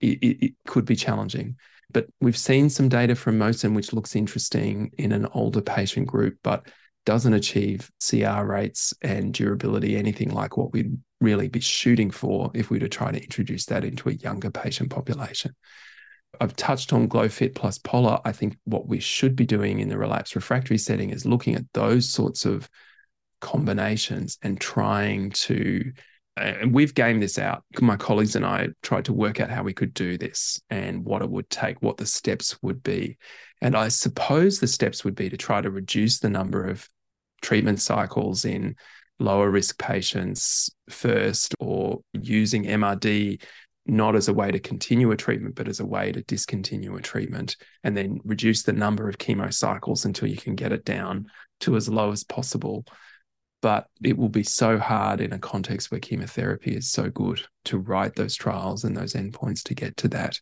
[0.00, 1.54] it, it, it could be challenging.
[1.92, 6.38] But we've seen some data from Mosun which looks interesting in an older patient group,
[6.42, 6.66] but
[7.04, 12.70] doesn't achieve CR rates and durability anything like what we'd really be shooting for if
[12.70, 15.54] we were to try to introduce that into a younger patient population.
[16.40, 18.20] I've touched on Glofit plus Pola.
[18.24, 21.64] I think what we should be doing in the relapse refractory setting is looking at
[21.72, 22.68] those sorts of
[23.40, 25.92] combinations and trying to
[26.38, 27.64] and we've gamed this out.
[27.80, 31.22] My colleagues and I tried to work out how we could do this and what
[31.22, 33.16] it would take, what the steps would be.
[33.62, 36.88] And I suppose the steps would be to try to reduce the number of
[37.40, 38.76] treatment cycles in
[39.18, 43.42] lower risk patients first or using MRD
[43.86, 47.00] not as a way to continue a treatment, but as a way to discontinue a
[47.00, 51.26] treatment and then reduce the number of chemo cycles until you can get it down
[51.60, 52.84] to as low as possible.
[53.62, 57.78] But it will be so hard in a context where chemotherapy is so good to
[57.78, 60.40] write those trials and those endpoints to get to that.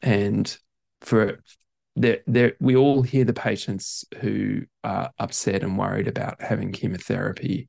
[0.00, 0.56] And
[1.00, 1.40] for
[1.96, 7.68] there, there, we all hear the patients who are upset and worried about having chemotherapy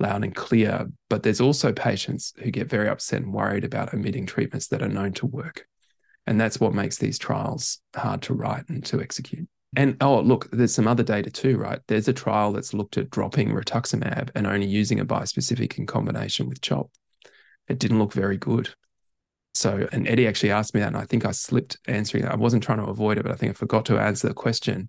[0.00, 4.26] loud and clear, but there's also patients who get very upset and worried about omitting
[4.26, 5.66] treatments that are known to work.
[6.26, 9.48] And that's what makes these trials hard to write and to execute.
[9.76, 11.80] And oh, look, there's some other data too, right?
[11.88, 16.48] There's a trial that's looked at dropping rituximab and only using a bispecific in combination
[16.48, 16.90] with CHOP.
[17.68, 18.70] It didn't look very good.
[19.54, 22.32] So, and Eddie actually asked me that, and I think I slipped answering that.
[22.32, 24.88] I wasn't trying to avoid it, but I think I forgot to answer the question.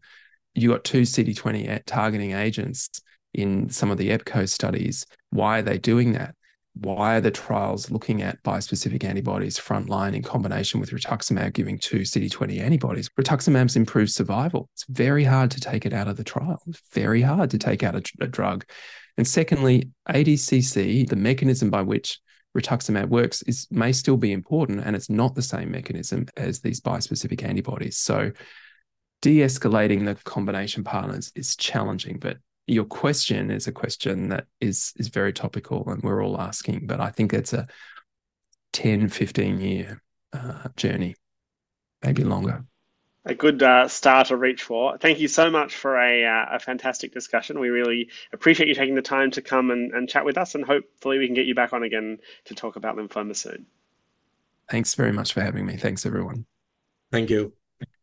[0.54, 3.02] You got two CD20 targeting agents
[3.34, 5.06] in some of the EPCO studies.
[5.30, 6.36] Why are they doing that?
[6.74, 12.00] Why are the trials looking at bispecific antibodies frontline in combination with rituximab giving two
[12.00, 13.10] CD20 antibodies?
[13.20, 14.70] Rituximab's improved survival.
[14.74, 16.62] It's very hard to take it out of the trial.
[16.68, 18.66] It's very hard to take out a, a drug.
[19.18, 22.20] And secondly, ADCC, the mechanism by which
[22.58, 26.82] rituximab works is may still be important and it's not the same mechanism as these
[26.82, 28.32] bispecific antibodies so
[29.22, 32.38] de-escalating the combination partners is challenging but
[32.70, 37.00] your question is a question that is is very topical and we're all asking but
[37.00, 37.68] i think it's a
[38.74, 40.02] 10 15 year
[40.34, 41.16] uh, journey
[42.04, 42.62] maybe longer
[43.26, 44.98] a good uh, star to reach for.
[44.98, 47.60] Thank you so much for a, uh, a fantastic discussion.
[47.60, 50.64] We really appreciate you taking the time to come and, and chat with us, and
[50.66, 53.66] hopefully, we can get you back on again to talk about lymphoma soon.
[54.70, 55.76] Thanks very much for having me.
[55.78, 56.46] Thanks, everyone.
[57.12, 57.54] Thank you.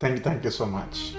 [0.00, 0.22] Thank you.
[0.22, 1.14] Thank you so much.